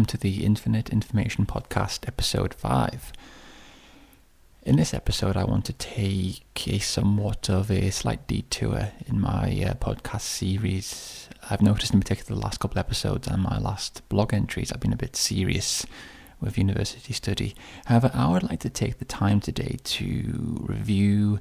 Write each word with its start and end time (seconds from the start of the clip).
welcome 0.00 0.06
to 0.06 0.16
the 0.16 0.46
Infinite 0.46 0.88
Information 0.88 1.44
Podcast, 1.44 2.08
episode 2.08 2.54
5. 2.54 3.12
In 4.62 4.76
this 4.76 4.94
episode, 4.94 5.36
I 5.36 5.44
want 5.44 5.66
to 5.66 5.74
take 5.74 6.66
a 6.68 6.78
somewhat 6.78 7.50
of 7.50 7.70
a 7.70 7.90
slight 7.90 8.26
detour 8.26 8.92
in 9.06 9.20
my 9.20 9.62
uh, 9.62 9.74
podcast 9.74 10.22
series. 10.22 11.28
I've 11.50 11.60
noticed, 11.60 11.92
in 11.92 12.00
particular, 12.00 12.34
the 12.34 12.42
last 12.42 12.60
couple 12.60 12.80
of 12.80 12.86
episodes 12.86 13.28
and 13.28 13.42
my 13.42 13.58
last 13.58 14.00
blog 14.08 14.32
entries, 14.32 14.72
I've 14.72 14.80
been 14.80 14.94
a 14.94 14.96
bit 14.96 15.16
serious 15.16 15.84
with 16.40 16.56
university 16.56 17.12
study. 17.12 17.54
However, 17.84 18.10
I 18.14 18.30
would 18.30 18.44
like 18.44 18.60
to 18.60 18.70
take 18.70 19.00
the 19.00 19.04
time 19.04 19.38
today 19.38 19.76
to 19.84 20.64
review 20.66 21.40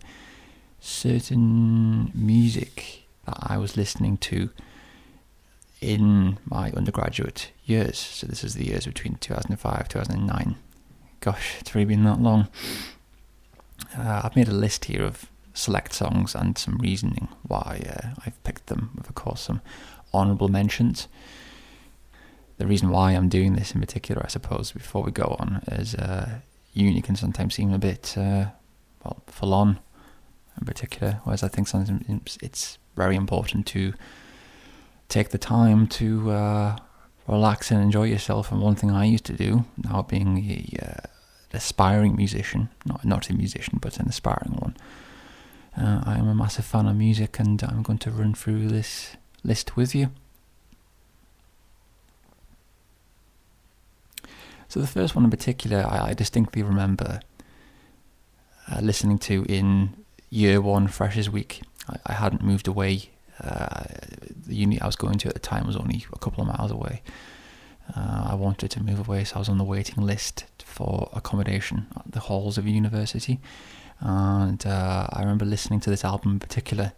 certain 0.81 2.11
music 2.13 3.03
that 3.25 3.37
I 3.39 3.57
was 3.57 3.77
listening 3.77 4.17
to 4.17 4.49
in 5.81 6.37
my 6.45 6.71
undergraduate 6.71 7.51
years. 7.65 7.97
So 7.97 8.27
this 8.27 8.43
is 8.43 8.55
the 8.55 8.65
years 8.65 8.85
between 8.85 9.15
2005 9.15 9.87
2009. 9.89 10.55
Gosh, 11.21 11.57
it's 11.59 11.75
really 11.75 11.85
been 11.85 12.03
that 12.05 12.19
long. 12.19 12.47
Uh, 13.97 14.21
I've 14.23 14.35
made 14.35 14.47
a 14.47 14.53
list 14.53 14.85
here 14.85 15.03
of 15.03 15.29
select 15.53 15.93
songs 15.93 16.35
and 16.35 16.57
some 16.57 16.77
reasoning 16.77 17.27
why 17.43 17.83
uh, 17.89 18.09
I've 18.25 18.41
picked 18.43 18.67
them, 18.67 18.91
with 18.95 19.09
of 19.09 19.15
course 19.15 19.41
some 19.41 19.61
honourable 20.13 20.47
mentions. 20.47 21.07
The 22.57 22.67
reason 22.67 22.89
why 22.89 23.11
I'm 23.11 23.29
doing 23.29 23.53
this 23.53 23.73
in 23.73 23.79
particular, 23.79 24.21
I 24.23 24.27
suppose, 24.27 24.71
before 24.71 25.03
we 25.03 25.11
go 25.11 25.35
on, 25.39 25.61
is 25.71 25.95
uh, 25.95 26.39
uni 26.73 27.01
can 27.01 27.15
sometimes 27.15 27.55
seem 27.55 27.73
a 27.73 27.79
bit, 27.79 28.17
uh, 28.17 28.47
well, 29.03 29.23
full 29.27 29.53
on 29.53 29.79
in 30.59 30.65
particular, 30.65 31.21
whereas 31.23 31.43
I 31.43 31.47
think 31.47 31.67
sometimes 31.67 32.37
it's 32.41 32.77
very 32.95 33.15
important 33.15 33.65
to 33.67 33.93
take 35.09 35.29
the 35.29 35.37
time 35.37 35.87
to 35.87 36.31
uh, 36.31 36.77
relax 37.27 37.71
and 37.71 37.81
enjoy 37.81 38.03
yourself. 38.03 38.51
And 38.51 38.61
one 38.61 38.75
thing 38.75 38.91
I 38.91 39.05
used 39.05 39.25
to 39.25 39.33
do, 39.33 39.65
now 39.77 40.03
being 40.03 40.37
a 40.49 40.85
uh, 40.85 41.07
aspiring 41.51 42.15
musician, 42.15 42.69
not 42.85 43.03
not 43.03 43.29
a 43.29 43.33
musician, 43.33 43.79
but 43.81 43.99
an 43.99 44.07
aspiring 44.07 44.53
one, 44.53 44.77
uh, 45.75 46.03
I 46.05 46.17
am 46.17 46.27
a 46.27 46.35
massive 46.35 46.65
fan 46.65 46.87
of 46.87 46.95
music, 46.95 47.39
and 47.39 47.61
I'm 47.63 47.81
going 47.83 47.99
to 47.99 48.11
run 48.11 48.33
through 48.33 48.67
this 48.69 49.17
list 49.43 49.75
with 49.75 49.95
you. 49.95 50.11
So 54.67 54.79
the 54.79 54.87
first 54.87 55.15
one 55.15 55.25
in 55.25 55.31
particular, 55.31 55.83
I, 55.83 56.09
I 56.09 56.13
distinctly 56.13 56.61
remember 56.61 57.21
uh, 58.71 58.79
listening 58.81 59.17
to 59.19 59.43
in 59.49 59.95
year 60.29 60.61
one 60.61 60.87
freshers 60.87 61.27
week. 61.27 61.63
I, 61.87 61.95
I 62.05 62.13
hadn't 62.13 62.43
moved 62.43 62.67
away 62.67 63.09
uh, 63.43 63.83
the 64.47 64.55
uni 64.55 64.79
I 64.81 64.85
was 64.85 64.95
going 64.95 65.17
to 65.19 65.27
at 65.27 65.33
the 65.33 65.39
time 65.39 65.67
was 65.67 65.75
only 65.75 66.05
a 66.13 66.19
couple 66.19 66.41
of 66.41 66.47
miles 66.47 66.71
away. 66.71 67.01
Uh, 67.95 68.27
I 68.31 68.35
wanted 68.35 68.69
to 68.71 68.83
move 68.83 68.99
away, 69.07 69.23
so 69.23 69.35
I 69.35 69.39
was 69.39 69.49
on 69.49 69.57
the 69.57 69.63
waiting 69.63 70.03
list 70.03 70.45
for 70.63 71.09
accommodation 71.13 71.87
at 71.95 72.11
the 72.11 72.19
halls 72.21 72.57
of 72.57 72.67
university. 72.67 73.39
And 73.99 74.65
uh, 74.65 75.07
I 75.11 75.21
remember 75.21 75.45
listening 75.45 75.79
to 75.81 75.89
this 75.89 76.05
album 76.05 76.33
in 76.33 76.39
particular 76.39 76.93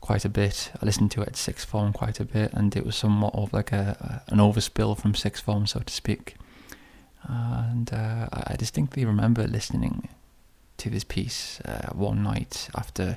quite 0.00 0.24
a 0.24 0.28
bit. 0.28 0.70
I 0.80 0.84
listened 0.84 1.10
to 1.12 1.22
it 1.22 1.28
at 1.28 1.36
sixth 1.36 1.66
form 1.66 1.92
quite 1.92 2.20
a 2.20 2.24
bit, 2.24 2.52
and 2.52 2.76
it 2.76 2.84
was 2.84 2.96
somewhat 2.96 3.34
of 3.34 3.52
like 3.52 3.72
a 3.72 4.22
an 4.28 4.38
overspill 4.38 4.98
from 4.98 5.14
sixth 5.14 5.42
form, 5.42 5.66
so 5.66 5.80
to 5.80 5.92
speak. 5.92 6.36
And 7.24 7.92
uh, 7.92 8.28
I 8.32 8.56
distinctly 8.56 9.04
remember 9.04 9.46
listening 9.46 10.08
to 10.78 10.90
this 10.90 11.04
piece 11.04 11.60
uh, 11.60 11.90
one 11.92 12.22
night 12.22 12.68
after 12.74 13.16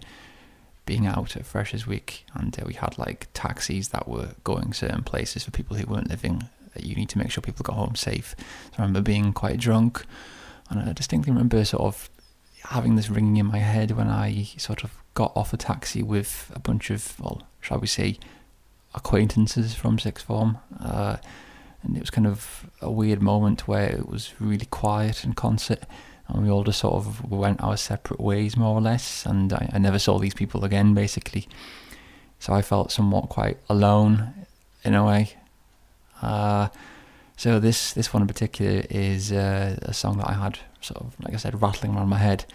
being 0.85 1.07
out 1.07 1.35
at 1.35 1.45
Freshers 1.45 1.87
Week, 1.87 2.25
and 2.33 2.57
uh, 2.59 2.65
we 2.65 2.73
had 2.73 2.97
like 2.97 3.27
taxis 3.33 3.89
that 3.89 4.07
were 4.07 4.29
going 4.43 4.73
certain 4.73 5.03
places 5.03 5.43
for 5.43 5.51
people 5.51 5.77
who 5.77 5.85
weren't 5.85 6.09
living 6.09 6.43
You 6.77 6.95
need 6.95 7.09
to 7.09 7.17
make 7.17 7.31
sure 7.31 7.41
people 7.41 7.63
got 7.63 7.75
home 7.75 7.95
safe. 7.95 8.35
So 8.37 8.77
I 8.77 8.81
remember 8.81 9.01
being 9.01 9.33
quite 9.33 9.59
drunk, 9.59 10.05
and 10.69 10.79
I 10.89 10.93
distinctly 10.93 11.31
remember 11.31 11.63
sort 11.65 11.83
of 11.83 12.09
having 12.65 12.95
this 12.95 13.09
ringing 13.09 13.37
in 13.37 13.45
my 13.45 13.59
head 13.59 13.91
when 13.91 14.07
I 14.07 14.43
sort 14.57 14.83
of 14.83 14.91
got 15.13 15.31
off 15.35 15.53
a 15.53 15.57
taxi 15.57 16.03
with 16.03 16.51
a 16.53 16.59
bunch 16.59 16.89
of, 16.89 17.19
well, 17.19 17.43
shall 17.61 17.79
we 17.79 17.87
say, 17.87 18.17
acquaintances 18.93 19.75
from 19.75 19.99
sixth 19.99 20.25
form. 20.25 20.57
Uh, 20.79 21.17
and 21.83 21.95
it 21.95 21.99
was 21.99 22.09
kind 22.09 22.27
of 22.27 22.69
a 22.81 22.89
weird 22.89 23.21
moment 23.21 23.67
where 23.67 23.89
it 23.89 24.09
was 24.09 24.33
really 24.39 24.65
quiet 24.65 25.23
and 25.23 25.35
concert 25.35 25.83
and 26.27 26.43
we 26.43 26.49
all 26.49 26.63
just 26.63 26.79
sort 26.79 26.95
of 26.95 27.29
went 27.29 27.61
our 27.61 27.77
separate 27.77 28.19
ways 28.19 28.57
more 28.57 28.75
or 28.75 28.81
less. 28.81 29.25
And 29.25 29.53
I, 29.53 29.69
I 29.73 29.77
never 29.77 29.99
saw 29.99 30.17
these 30.17 30.33
people 30.33 30.65
again 30.65 30.93
basically. 30.93 31.47
So 32.39 32.53
I 32.53 32.61
felt 32.61 32.91
somewhat 32.91 33.29
quite 33.29 33.57
alone 33.69 34.33
in 34.83 34.93
a 34.93 35.05
way. 35.05 35.35
Uh, 36.21 36.69
so 37.37 37.59
this 37.59 37.93
this 37.93 38.13
one 38.13 38.21
in 38.23 38.27
particular 38.27 38.83
is 38.89 39.31
uh, 39.31 39.77
a 39.81 39.93
song 39.93 40.17
that 40.17 40.29
I 40.29 40.33
had 40.33 40.59
sort 40.81 41.01
of 41.01 41.15
like 41.23 41.33
I 41.33 41.37
said 41.37 41.61
rattling 41.61 41.95
around 41.95 42.09
my 42.09 42.17
head. 42.17 42.45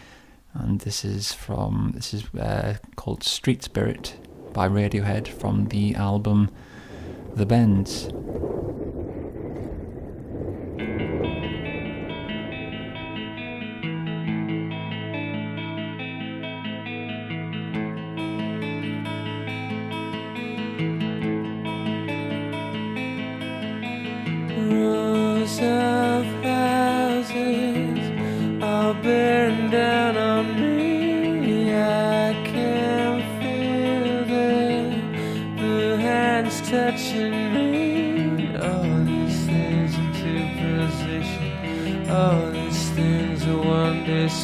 And 0.52 0.80
this 0.80 1.04
is 1.04 1.32
from 1.32 1.92
this 1.94 2.12
is 2.12 2.24
uh, 2.34 2.76
called 2.96 3.22
Street 3.22 3.62
Spirit 3.62 4.16
by 4.52 4.68
Radiohead 4.68 5.28
from 5.28 5.68
the 5.68 5.94
album 5.94 6.50
The 7.36 7.46
Bends 7.46 8.08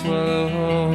swallow 0.07 0.49
whole. 0.49 0.86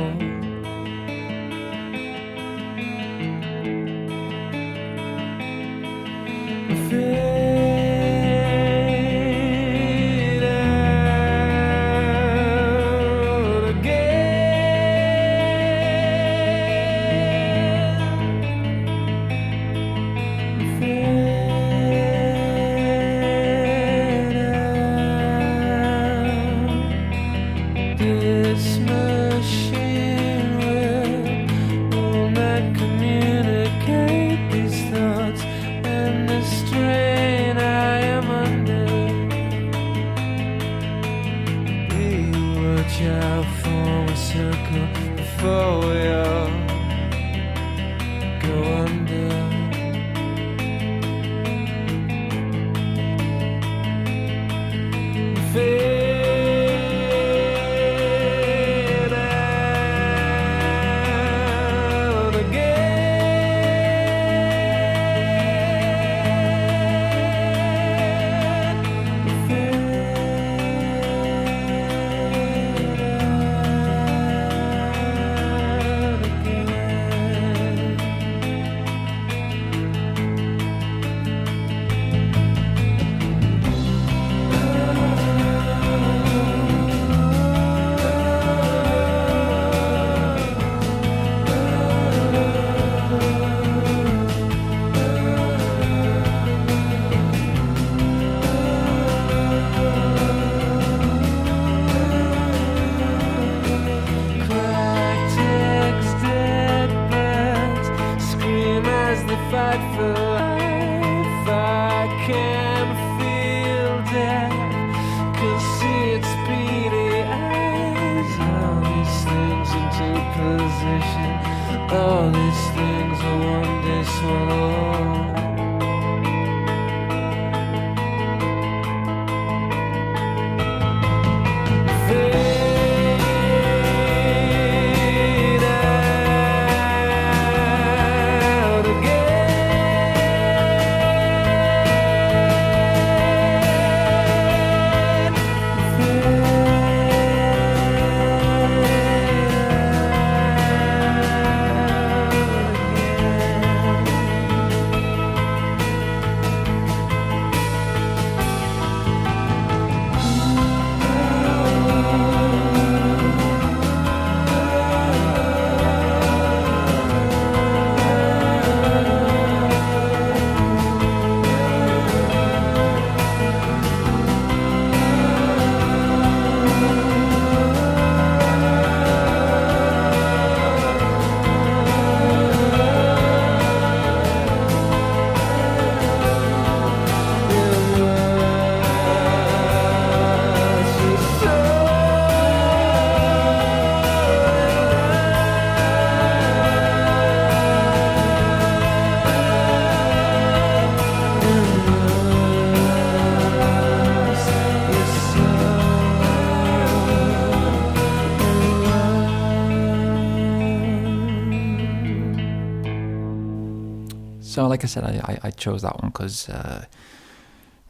Like 214.82 214.86
I 214.86 214.88
said, 214.88 215.04
I, 215.04 215.34
I, 215.34 215.40
I 215.48 215.52
chose 215.52 215.84
that 215.84 216.02
one 216.02 216.10
because 216.10 216.50
uh, 216.50 216.86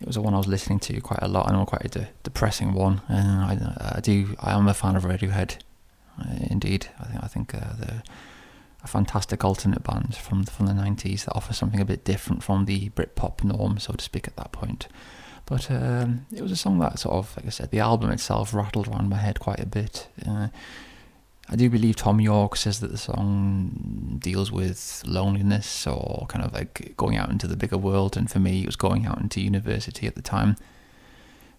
it 0.02 0.08
was 0.08 0.16
the 0.16 0.22
one 0.22 0.34
I 0.34 0.38
was 0.38 0.48
listening 0.48 0.80
to 0.80 1.00
quite 1.00 1.20
a 1.22 1.28
lot. 1.28 1.50
Know 1.52 1.66
quite 1.66 1.86
a 1.86 1.88
de- 1.88 2.10
depressing 2.24 2.74
one, 2.74 3.02
and 3.08 3.28
I, 3.28 3.94
I 3.96 4.00
do. 4.02 4.36
I 4.40 4.52
am 4.52 4.68
a 4.68 4.74
fan 4.74 4.96
of 4.98 5.04
Radiohead. 5.04 5.58
Uh, 6.20 6.36
indeed, 6.50 6.90
I 7.00 7.06
think 7.06 7.24
I 7.24 7.28
think 7.28 7.56
uh, 7.56 8.02
a 8.84 8.88
fantastic 8.88 9.46
alternate 9.46 9.84
band 9.84 10.16
from 10.16 10.44
from 10.44 10.66
the 10.66 10.74
nineties 10.74 11.24
that 11.26 11.34
offer 11.34 11.54
something 11.54 11.80
a 11.80 11.86
bit 11.86 12.04
different 12.04 12.44
from 12.44 12.66
the 12.66 12.90
Britpop 12.90 13.44
norm, 13.44 13.80
so 13.80 13.94
to 13.94 14.04
speak, 14.04 14.28
at 14.28 14.36
that 14.36 14.52
point. 14.52 14.88
But 15.46 15.72
um, 15.72 16.26
it 16.34 16.42
was 16.42 16.52
a 16.52 16.58
song 16.58 16.80
that 16.80 17.00
sort 17.00 17.16
of, 17.16 17.36
like 17.38 17.46
I 17.46 17.50
said, 17.50 17.72
the 17.72 17.80
album 17.80 18.12
itself 18.12 18.54
rattled 18.54 18.88
around 18.88 19.10
my 19.10 19.18
head 19.18 19.40
quite 19.40 19.60
a 19.60 19.66
bit. 19.66 20.08
Uh, 20.28 20.50
I 21.52 21.58
do 21.58 21.70
believe 21.70 21.98
Thom 21.98 22.22
Yorke 22.22 22.56
says 22.56 22.80
that 22.80 22.92
the 22.92 22.98
song 22.98 24.18
deals 24.20 24.54
with 24.54 25.04
loneliness 25.06 25.86
or 25.86 26.26
kind 26.30 26.46
of 26.46 26.54
like 26.54 26.94
going 26.96 27.18
out 27.18 27.30
into 27.30 27.46
the 27.46 27.58
bigger 27.58 27.78
world, 27.78 28.16
and 28.16 28.32
for 28.32 28.40
me, 28.40 28.62
it 28.62 28.66
was 28.68 28.78
going 28.78 29.06
out 29.06 29.20
into 29.20 29.42
university 29.42 30.08
at 30.08 30.16
the 30.16 30.22
time. 30.22 30.56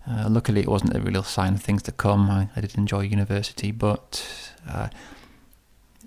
Uh, 0.09 0.29
luckily, 0.31 0.63
it 0.63 0.69
wasn't 0.69 0.97
a 0.97 1.01
real 1.01 1.23
sign 1.23 1.55
of 1.55 1.63
things 1.63 1.83
to 1.83 1.93
come. 1.93 2.31
I, 2.31 2.49
I 2.57 2.63
did 2.63 2.77
enjoy 2.77 3.01
university, 3.01 3.71
but 3.71 4.27
uh, 4.67 4.89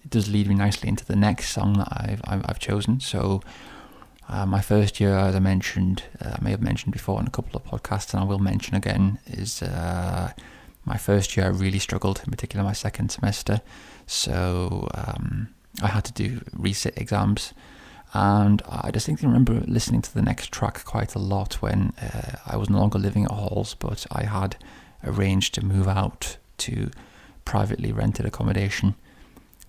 it 0.03 0.09
does 0.09 0.29
lead 0.31 0.47
me 0.47 0.55
nicely 0.55 0.89
into 0.89 1.05
the 1.05 1.15
next 1.15 1.49
song 1.49 1.77
that 1.77 1.87
I've 1.91 2.21
I've, 2.25 2.43
I've 2.45 2.59
chosen. 2.59 2.99
So, 2.99 3.41
uh, 4.27 4.47
my 4.47 4.61
first 4.61 4.99
year, 4.99 5.15
as 5.15 5.35
I 5.35 5.39
mentioned, 5.39 6.03
uh, 6.19 6.37
I 6.39 6.43
may 6.43 6.49
have 6.49 6.61
mentioned 6.61 6.91
before 6.91 7.19
in 7.21 7.27
a 7.27 7.29
couple 7.29 7.55
of 7.55 7.63
podcasts, 7.63 8.15
and 8.15 8.23
I 8.23 8.25
will 8.25 8.39
mention 8.39 8.73
again, 8.73 9.19
is 9.27 9.61
uh, 9.61 10.33
my 10.85 10.97
first 10.97 11.35
year. 11.35 11.47
I 11.47 11.49
really 11.49 11.79
struggled, 11.79 12.21
in 12.23 12.31
particular 12.31 12.63
my 12.63 12.73
second 12.73 13.09
semester. 13.09 13.61
So 14.07 14.87
um, 14.93 15.49
I 15.81 15.87
had 15.87 16.05
to 16.05 16.13
do 16.13 16.39
resit 16.57 16.97
exams, 16.97 17.53
and 18.13 18.61
I 18.69 18.91
distinctly 18.91 19.27
remember 19.27 19.61
listening 19.67 20.01
to 20.03 20.13
the 20.13 20.21
next 20.21 20.51
track 20.51 20.85
quite 20.85 21.15
a 21.15 21.19
lot 21.19 21.55
when 21.55 21.93
uh, 22.01 22.37
I 22.45 22.55
was 22.55 22.69
no 22.69 22.79
longer 22.79 22.99
living 22.99 23.25
at 23.25 23.31
halls, 23.31 23.73
but 23.73 24.05
I 24.11 24.23
had 24.23 24.55
arranged 25.03 25.53
to 25.55 25.65
move 25.65 25.87
out 25.87 26.37
to 26.57 26.91
privately 27.43 27.91
rented 27.91 28.25
accommodation 28.25 28.95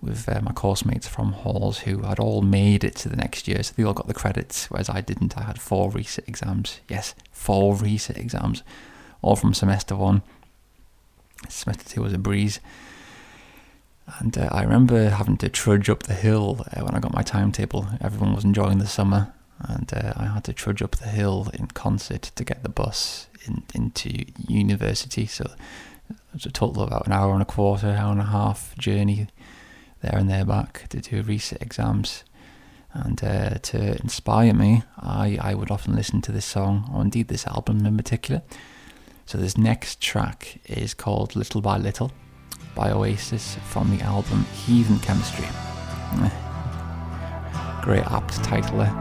with 0.00 0.28
uh, 0.28 0.40
my 0.42 0.52
course 0.52 0.84
mates 0.84 1.08
from 1.08 1.32
halls 1.32 1.80
who 1.80 2.02
had 2.02 2.18
all 2.18 2.42
made 2.42 2.84
it 2.84 2.94
to 2.96 3.08
the 3.08 3.16
next 3.16 3.48
year, 3.48 3.62
so 3.62 3.74
they 3.76 3.82
all 3.82 3.94
got 3.94 4.06
the 4.06 4.14
credits, 4.14 4.70
whereas 4.70 4.88
I 4.88 5.00
didn't. 5.00 5.36
I 5.36 5.42
had 5.42 5.60
four 5.60 5.90
resit 5.90 6.28
exams. 6.28 6.80
Yes, 6.88 7.14
four 7.32 7.74
resit 7.74 8.16
exams, 8.16 8.62
all 9.22 9.36
from 9.36 9.54
semester 9.54 9.96
one. 9.96 10.22
Semester 11.48 11.88
two 11.88 12.02
was 12.02 12.12
a 12.12 12.18
breeze. 12.18 12.60
And 14.20 14.38
uh, 14.38 14.48
I 14.52 14.62
remember 14.62 15.10
having 15.10 15.36
to 15.38 15.48
trudge 15.48 15.90
up 15.90 16.04
the 16.04 16.14
hill 16.14 16.64
uh, 16.72 16.82
when 16.84 16.94
I 16.94 17.00
got 17.00 17.12
my 17.12 17.22
timetable. 17.22 17.88
Everyone 18.00 18.34
was 18.34 18.44
enjoying 18.44 18.78
the 18.78 18.86
summer, 18.86 19.32
and 19.58 19.92
uh, 19.92 20.12
I 20.16 20.26
had 20.26 20.44
to 20.44 20.52
trudge 20.52 20.80
up 20.80 20.96
the 20.96 21.08
hill 21.08 21.50
in 21.54 21.66
concert 21.66 22.30
to 22.36 22.44
get 22.44 22.62
the 22.62 22.68
bus 22.68 23.26
in, 23.46 23.64
into 23.74 24.24
university. 24.46 25.26
So 25.26 25.50
it 26.08 26.16
was 26.32 26.46
a 26.46 26.52
total 26.52 26.82
of 26.82 26.88
about 26.88 27.06
an 27.06 27.12
hour 27.12 27.32
and 27.32 27.42
a 27.42 27.46
quarter, 27.46 27.88
hour 27.88 28.12
and 28.12 28.20
a 28.20 28.24
half 28.24 28.76
journey 28.78 29.26
there 30.02 30.16
and 30.16 30.30
there 30.30 30.44
back 30.44 30.86
to 30.90 31.00
do 31.00 31.24
resit 31.24 31.60
exams. 31.60 32.22
And 32.92 33.22
uh, 33.24 33.58
to 33.58 34.00
inspire 34.00 34.54
me, 34.54 34.84
I, 34.98 35.36
I 35.40 35.54
would 35.54 35.70
often 35.70 35.96
listen 35.96 36.22
to 36.22 36.32
this 36.32 36.46
song, 36.46 36.88
or 36.94 37.02
indeed 37.02 37.28
this 37.28 37.46
album 37.46 37.84
in 37.84 37.96
particular. 37.96 38.42
So 39.26 39.38
this 39.38 39.58
next 39.58 40.00
track 40.00 40.60
is 40.66 40.94
called 40.94 41.34
Little 41.34 41.60
by 41.60 41.78
Little 41.78 42.12
by 42.76 42.92
Oasis 42.92 43.56
from 43.64 43.90
the 43.90 44.00
album 44.04 44.46
Heathen 44.54 45.00
Chemistry. 45.00 45.48
Great 47.82 48.06
apt 48.06 48.34
title 48.44 48.78
there. 48.78 48.94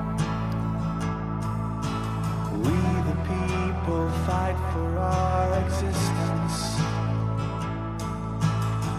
We 2.57 2.73
the 3.05 3.15
people 3.29 4.09
fight 4.25 4.57
for 4.73 4.97
our 4.97 5.59
existence. 5.63 6.79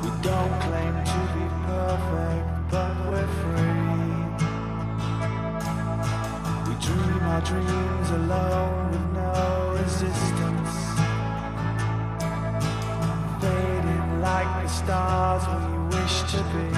We 0.05 0.11
don't 0.23 0.61
claim 0.63 0.95
to 1.11 1.21
be 1.35 1.47
perfect, 1.67 2.47
but 2.71 2.95
we're 3.11 3.31
free. 3.43 4.15
We 6.69 6.75
dream 6.81 7.23
our 7.25 7.41
dreams 7.41 8.11
alone 8.11 8.76
be. 16.43 16.76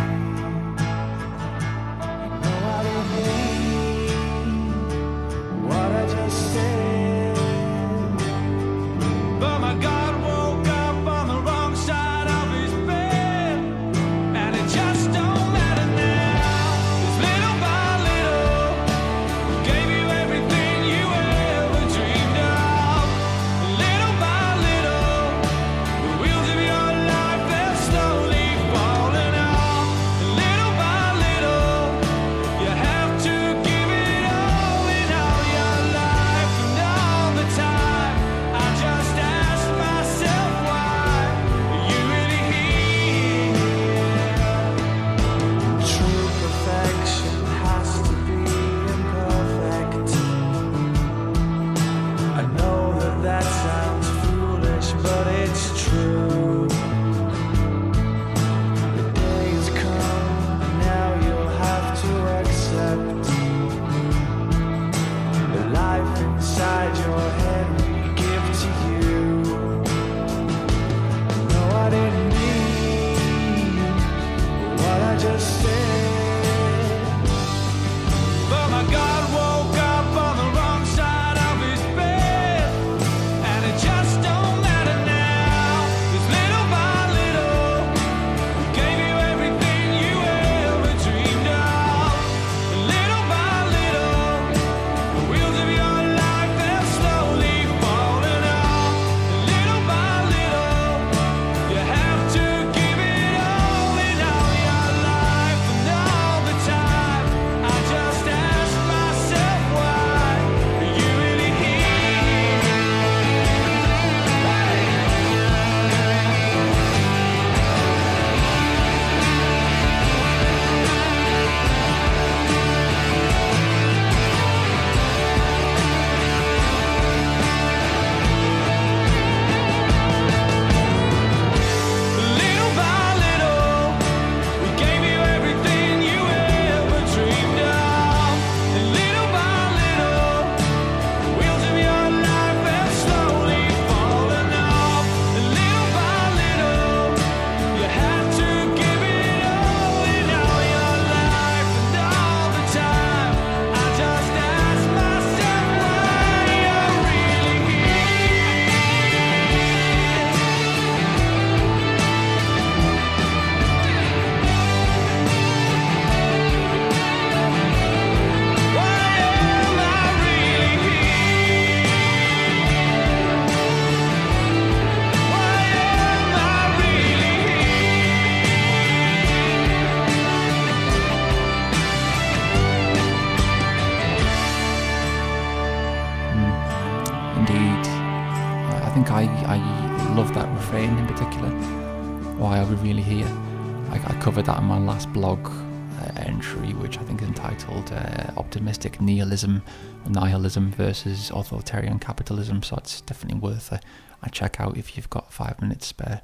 Optimistic 198.99 199.17
Nihilism 199.17 199.62
Nihilism 200.09 200.73
versus 200.73 201.31
Authoritarian 201.31 201.99
Capitalism. 201.99 202.62
So 202.62 202.76
it's 202.76 203.00
definitely 203.02 203.40
worth 203.40 203.73
a, 203.73 203.81
a 204.23 204.31
check 204.31 204.61
out 204.61 204.76
if 204.76 204.97
you've 204.97 205.11
got 205.11 205.33
five 205.33 205.61
minutes 205.61 205.87
spare. 205.87 206.23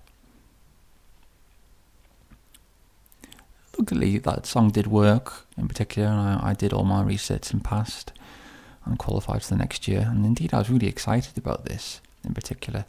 Luckily, 3.78 4.18
that 4.18 4.46
song 4.46 4.70
did 4.70 4.86
work 4.86 5.46
in 5.58 5.66
particular, 5.68 6.08
and 6.08 6.18
I, 6.18 6.50
I 6.50 6.54
did 6.54 6.72
all 6.72 6.84
my 6.84 7.02
research 7.02 7.52
and 7.52 7.62
passed 7.62 8.12
and 8.84 8.98
qualified 8.98 9.42
for 9.42 9.50
the 9.50 9.58
next 9.58 9.88
year. 9.88 10.06
And 10.08 10.24
indeed, 10.24 10.54
I 10.54 10.58
was 10.58 10.70
really 10.70 10.86
excited 10.86 11.36
about 11.36 11.64
this 11.64 12.00
in 12.24 12.34
particular. 12.34 12.84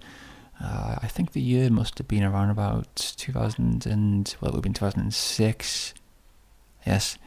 Uh, 0.64 1.00
I 1.02 1.08
think 1.08 1.34
the 1.34 1.42
year 1.42 1.70
must 1.70 1.98
have 1.98 2.08
been 2.08 2.24
around 2.24 2.50
about 2.50 3.14
2000 3.18 3.86
and 3.86 4.36
well, 4.40 4.50
it 4.50 4.54
would 4.54 4.58
have 4.58 4.64
been 4.64 4.74
2006. 4.74 5.94
Yes, 6.86 7.18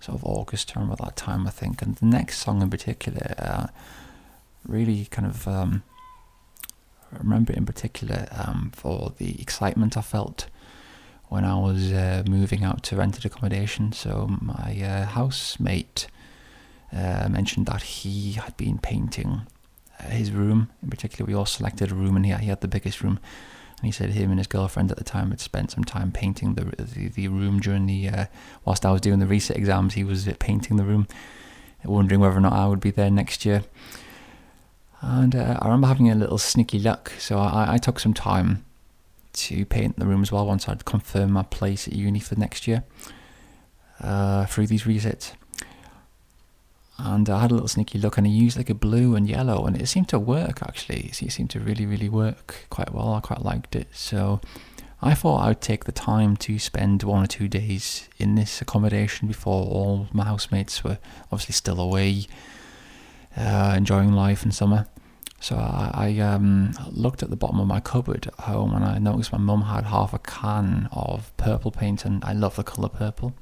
sort 0.00 0.18
of 0.18 0.24
August 0.24 0.76
around 0.76 0.86
about 0.86 1.04
that 1.04 1.16
time, 1.16 1.46
I 1.46 1.50
think. 1.50 1.82
And 1.82 1.96
the 1.96 2.06
next 2.06 2.38
song 2.38 2.62
in 2.62 2.70
particular, 2.70 3.34
uh, 3.38 3.66
really 4.66 5.06
kind 5.06 5.26
of 5.26 5.46
um, 5.48 5.82
I 7.12 7.18
remember 7.18 7.52
in 7.52 7.66
particular 7.66 8.26
um, 8.32 8.72
for 8.74 9.12
the 9.18 9.40
excitement 9.40 9.96
I 9.96 10.02
felt 10.02 10.48
when 11.28 11.44
I 11.44 11.58
was 11.58 11.92
uh, 11.92 12.22
moving 12.28 12.64
out 12.64 12.82
to 12.84 12.96
rented 12.96 13.24
accommodation. 13.24 13.92
So 13.92 14.28
my 14.40 14.80
uh, 14.82 15.06
housemate 15.06 16.06
uh, 16.92 17.28
mentioned 17.28 17.66
that 17.66 17.82
he 17.82 18.32
had 18.32 18.56
been 18.56 18.78
painting 18.78 19.42
uh, 19.98 20.08
his 20.10 20.30
room. 20.30 20.70
In 20.82 20.90
particular, 20.90 21.26
we 21.26 21.34
all 21.34 21.46
selected 21.46 21.90
a 21.90 21.94
room, 21.94 22.16
and 22.16 22.24
he, 22.24 22.32
he 22.32 22.46
had 22.46 22.60
the 22.60 22.68
biggest 22.68 23.02
room. 23.02 23.18
And 23.78 23.86
he 23.86 23.92
said 23.92 24.10
him 24.10 24.30
and 24.30 24.40
his 24.40 24.46
girlfriend 24.46 24.90
at 24.90 24.96
the 24.96 25.04
time 25.04 25.30
had 25.30 25.40
spent 25.40 25.70
some 25.70 25.84
time 25.84 26.10
painting 26.10 26.54
the 26.54 26.64
the, 26.82 27.08
the 27.08 27.28
room 27.28 27.60
during 27.60 27.86
the 27.86 28.08
uh, 28.08 28.26
whilst 28.64 28.86
I 28.86 28.92
was 28.92 29.00
doing 29.00 29.18
the 29.18 29.26
resit 29.26 29.56
exams. 29.56 29.94
He 29.94 30.04
was 30.04 30.26
painting 30.38 30.76
the 30.76 30.84
room, 30.84 31.06
wondering 31.84 32.20
whether 32.20 32.36
or 32.36 32.40
not 32.40 32.52
I 32.52 32.66
would 32.66 32.80
be 32.80 32.90
there 32.90 33.10
next 33.10 33.44
year. 33.44 33.64
And 35.02 35.36
uh, 35.36 35.58
I 35.60 35.66
remember 35.66 35.88
having 35.88 36.10
a 36.10 36.14
little 36.14 36.38
sneaky 36.38 36.78
luck, 36.78 37.12
so 37.18 37.38
I, 37.38 37.74
I 37.74 37.78
took 37.78 38.00
some 38.00 38.14
time 38.14 38.64
to 39.34 39.66
paint 39.66 39.98
the 39.98 40.06
room 40.06 40.22
as 40.22 40.32
well 40.32 40.46
once 40.46 40.68
I'd 40.68 40.86
confirmed 40.86 41.32
my 41.32 41.42
place 41.42 41.86
at 41.86 41.92
uni 41.94 42.20
for 42.20 42.34
next 42.36 42.66
year 42.66 42.84
uh, 44.00 44.46
through 44.46 44.68
these 44.68 44.86
resits. 44.86 45.34
And 46.98 47.28
I 47.28 47.40
had 47.40 47.50
a 47.50 47.54
little 47.54 47.68
sneaky 47.68 47.98
look, 47.98 48.16
and 48.16 48.26
I 48.26 48.30
used 48.30 48.56
like 48.56 48.70
a 48.70 48.74
blue 48.74 49.14
and 49.16 49.28
yellow, 49.28 49.66
and 49.66 49.80
it 49.80 49.86
seemed 49.86 50.08
to 50.08 50.18
work 50.18 50.62
actually. 50.62 51.10
It 51.12 51.32
seemed 51.32 51.50
to 51.50 51.60
really, 51.60 51.86
really 51.86 52.08
work 52.08 52.66
quite 52.70 52.92
well. 52.92 53.12
I 53.12 53.20
quite 53.20 53.42
liked 53.42 53.76
it. 53.76 53.88
So 53.92 54.40
I 55.02 55.14
thought 55.14 55.46
I'd 55.46 55.60
take 55.60 55.84
the 55.84 55.92
time 55.92 56.36
to 56.38 56.58
spend 56.58 57.02
one 57.02 57.22
or 57.22 57.26
two 57.26 57.48
days 57.48 58.08
in 58.18 58.34
this 58.34 58.62
accommodation 58.62 59.28
before 59.28 59.66
all 59.66 60.08
my 60.12 60.24
housemates 60.24 60.82
were 60.82 60.98
obviously 61.30 61.52
still 61.52 61.80
away, 61.80 62.26
uh, 63.36 63.74
enjoying 63.76 64.12
life 64.12 64.42
in 64.42 64.52
summer. 64.52 64.86
So 65.38 65.56
I, 65.56 65.90
I 65.92 66.18
um, 66.20 66.72
looked 66.90 67.22
at 67.22 67.28
the 67.28 67.36
bottom 67.36 67.60
of 67.60 67.66
my 67.66 67.78
cupboard 67.78 68.26
at 68.26 68.34
home 68.44 68.74
and 68.74 68.84
I 68.84 68.98
noticed 68.98 69.32
my 69.32 69.38
mum 69.38 69.62
had 69.62 69.84
half 69.84 70.14
a 70.14 70.18
can 70.18 70.88
of 70.92 71.36
purple 71.36 71.70
paint, 71.70 72.06
and 72.06 72.24
I 72.24 72.32
love 72.32 72.56
the 72.56 72.64
colour 72.64 72.88
purple. 72.88 73.34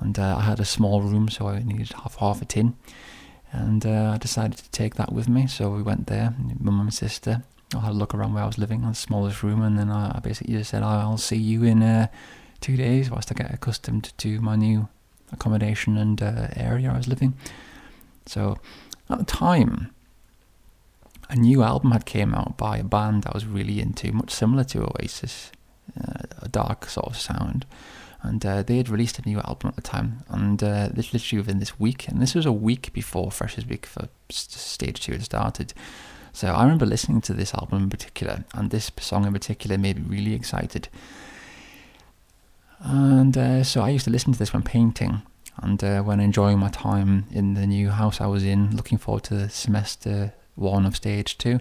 And 0.00 0.18
uh, 0.18 0.36
I 0.38 0.42
had 0.42 0.60
a 0.60 0.64
small 0.64 1.02
room, 1.02 1.28
so 1.28 1.48
I 1.48 1.62
needed 1.62 1.92
half 1.92 2.16
half 2.16 2.42
a 2.42 2.44
tin. 2.44 2.76
And 3.52 3.86
uh, 3.86 4.12
I 4.14 4.18
decided 4.18 4.58
to 4.58 4.70
take 4.70 4.96
that 4.96 5.12
with 5.12 5.28
me. 5.28 5.46
So 5.46 5.70
we 5.70 5.82
went 5.82 6.08
there, 6.08 6.34
mum 6.58 6.80
and 6.80 6.92
sister. 6.92 7.42
I 7.74 7.80
had 7.80 7.92
a 7.92 7.94
look 7.94 8.14
around 8.14 8.34
where 8.34 8.42
I 8.42 8.46
was 8.46 8.58
living, 8.58 8.82
in 8.82 8.88
the 8.88 8.94
smallest 8.94 9.42
room, 9.42 9.62
and 9.62 9.78
then 9.78 9.90
I, 9.90 10.16
I 10.16 10.20
basically 10.20 10.54
just 10.54 10.70
said, 10.70 10.82
"I'll 10.82 11.18
see 11.18 11.36
you 11.36 11.62
in 11.62 11.82
uh, 11.82 12.08
two 12.60 12.76
days," 12.76 13.10
whilst 13.10 13.30
I 13.30 13.34
get 13.34 13.52
accustomed 13.54 14.12
to 14.18 14.40
my 14.40 14.56
new 14.56 14.88
accommodation 15.32 15.96
and 15.96 16.22
uh, 16.22 16.48
area 16.56 16.90
I 16.90 16.96
was 16.96 17.08
living. 17.08 17.34
So 18.26 18.58
at 19.10 19.18
the 19.18 19.24
time, 19.24 19.94
a 21.28 21.36
new 21.36 21.62
album 21.62 21.90
had 21.92 22.06
came 22.06 22.34
out 22.34 22.56
by 22.56 22.78
a 22.78 22.84
band 22.84 23.26
I 23.26 23.32
was 23.34 23.46
really 23.46 23.80
into, 23.80 24.12
much 24.12 24.30
similar 24.30 24.64
to 24.64 24.84
Oasis, 24.84 25.52
uh, 26.00 26.22
a 26.40 26.48
dark 26.48 26.88
sort 26.88 27.06
of 27.06 27.16
sound. 27.16 27.66
And 28.26 28.44
uh, 28.46 28.62
they 28.62 28.78
had 28.78 28.88
released 28.88 29.18
a 29.18 29.28
new 29.28 29.38
album 29.40 29.68
at 29.68 29.76
the 29.76 29.82
time, 29.82 30.24
and 30.30 30.62
uh, 30.62 30.88
this 30.88 31.12
literally 31.12 31.42
within 31.42 31.58
this 31.58 31.78
week, 31.78 32.08
and 32.08 32.22
this 32.22 32.34
was 32.34 32.46
a 32.46 32.52
week 32.52 32.90
before 32.94 33.30
Freshers 33.30 33.66
Week 33.66 33.84
for 33.84 34.08
stage 34.30 34.98
two 35.00 35.12
had 35.12 35.22
started. 35.22 35.74
So 36.32 36.48
I 36.48 36.62
remember 36.62 36.86
listening 36.86 37.20
to 37.20 37.34
this 37.34 37.52
album 37.52 37.82
in 37.82 37.90
particular, 37.90 38.44
and 38.54 38.70
this 38.70 38.90
song 38.98 39.26
in 39.26 39.32
particular 39.34 39.76
made 39.76 39.98
me 39.98 40.16
really 40.16 40.34
excited. 40.34 40.88
And 42.80 43.36
uh, 43.36 43.62
so 43.62 43.82
I 43.82 43.90
used 43.90 44.06
to 44.06 44.10
listen 44.10 44.32
to 44.32 44.38
this 44.38 44.54
when 44.54 44.62
painting, 44.62 45.20
and 45.62 45.84
uh, 45.84 46.00
when 46.02 46.18
enjoying 46.18 46.58
my 46.58 46.70
time 46.70 47.26
in 47.30 47.52
the 47.52 47.66
new 47.66 47.90
house 47.90 48.22
I 48.22 48.26
was 48.26 48.42
in, 48.42 48.74
looking 48.74 48.96
forward 48.96 49.24
to 49.24 49.50
semester 49.50 50.32
one 50.54 50.86
of 50.86 50.96
stage 50.96 51.36
two. 51.36 51.60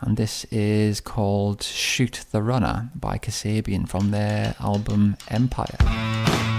And 0.00 0.16
this 0.16 0.44
is 0.50 1.00
called 1.00 1.62
Shoot 1.62 2.24
the 2.30 2.42
Runner 2.42 2.90
by 2.94 3.18
Kasabian 3.18 3.88
from 3.88 4.10
their 4.10 4.54
album 4.60 5.16
Empire. 5.28 6.57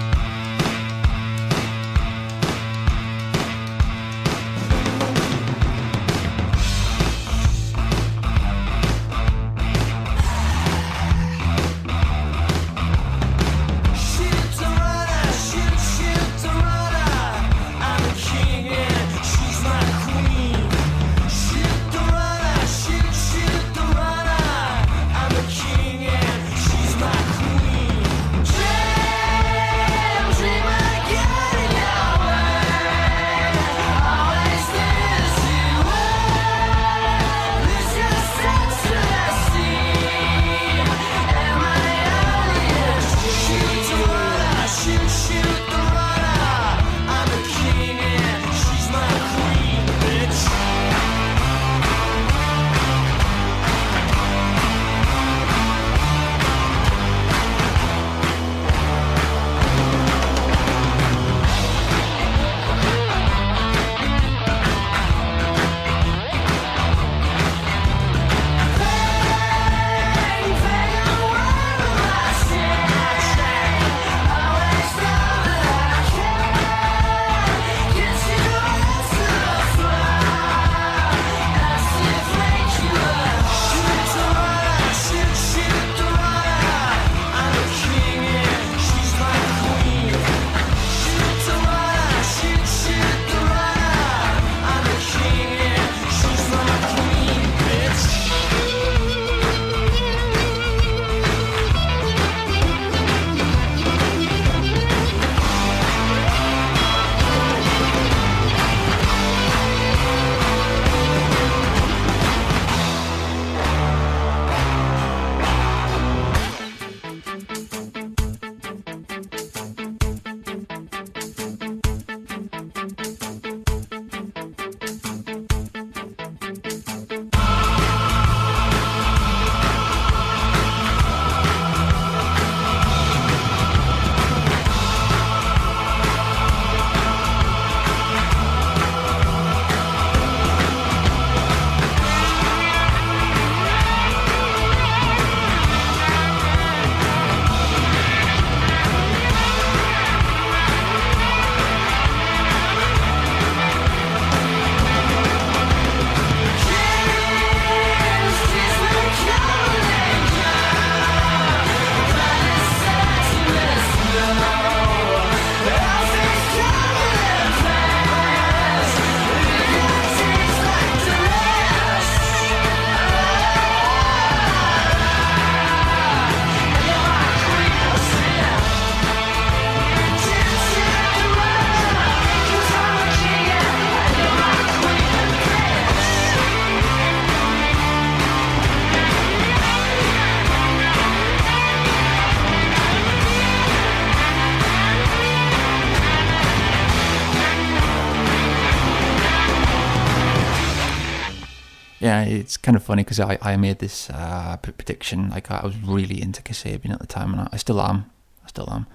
It's 202.29 202.57
kind 202.57 202.75
of 202.75 202.83
funny 202.83 203.03
because 203.03 203.19
I, 203.19 203.39
I 203.41 203.57
made 203.57 203.79
this 203.79 204.09
uh, 204.11 204.57
prediction. 204.61 205.29
Like 205.29 205.49
I 205.49 205.65
was 205.65 205.75
really 205.77 206.21
into 206.21 206.43
Kasabian 206.43 206.91
at 206.91 206.99
the 206.99 207.07
time, 207.07 207.33
and 207.33 207.41
I, 207.41 207.49
I 207.53 207.57
still 207.57 207.81
am. 207.81 208.11
I 208.45 208.47
still 208.47 208.69
am. 208.69 208.85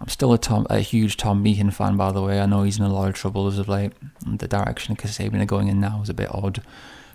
I'm 0.00 0.08
still 0.08 0.32
a 0.32 0.38
Tom, 0.38 0.66
a 0.70 0.80
huge 0.80 1.18
Tom 1.18 1.44
Meighan 1.44 1.72
fan, 1.72 1.96
by 1.96 2.10
the 2.10 2.22
way. 2.22 2.40
I 2.40 2.46
know 2.46 2.62
he's 2.62 2.78
in 2.78 2.84
a 2.84 2.92
lot 2.92 3.08
of 3.08 3.14
trouble 3.14 3.46
as 3.46 3.58
of 3.58 3.68
late. 3.68 3.92
The 4.26 4.48
direction 4.48 4.92
of 4.92 4.98
Kasabian 4.98 5.42
are 5.42 5.46
going 5.46 5.68
in 5.68 5.78
now 5.78 6.00
is 6.02 6.08
a 6.08 6.14
bit 6.14 6.34
odd, 6.34 6.62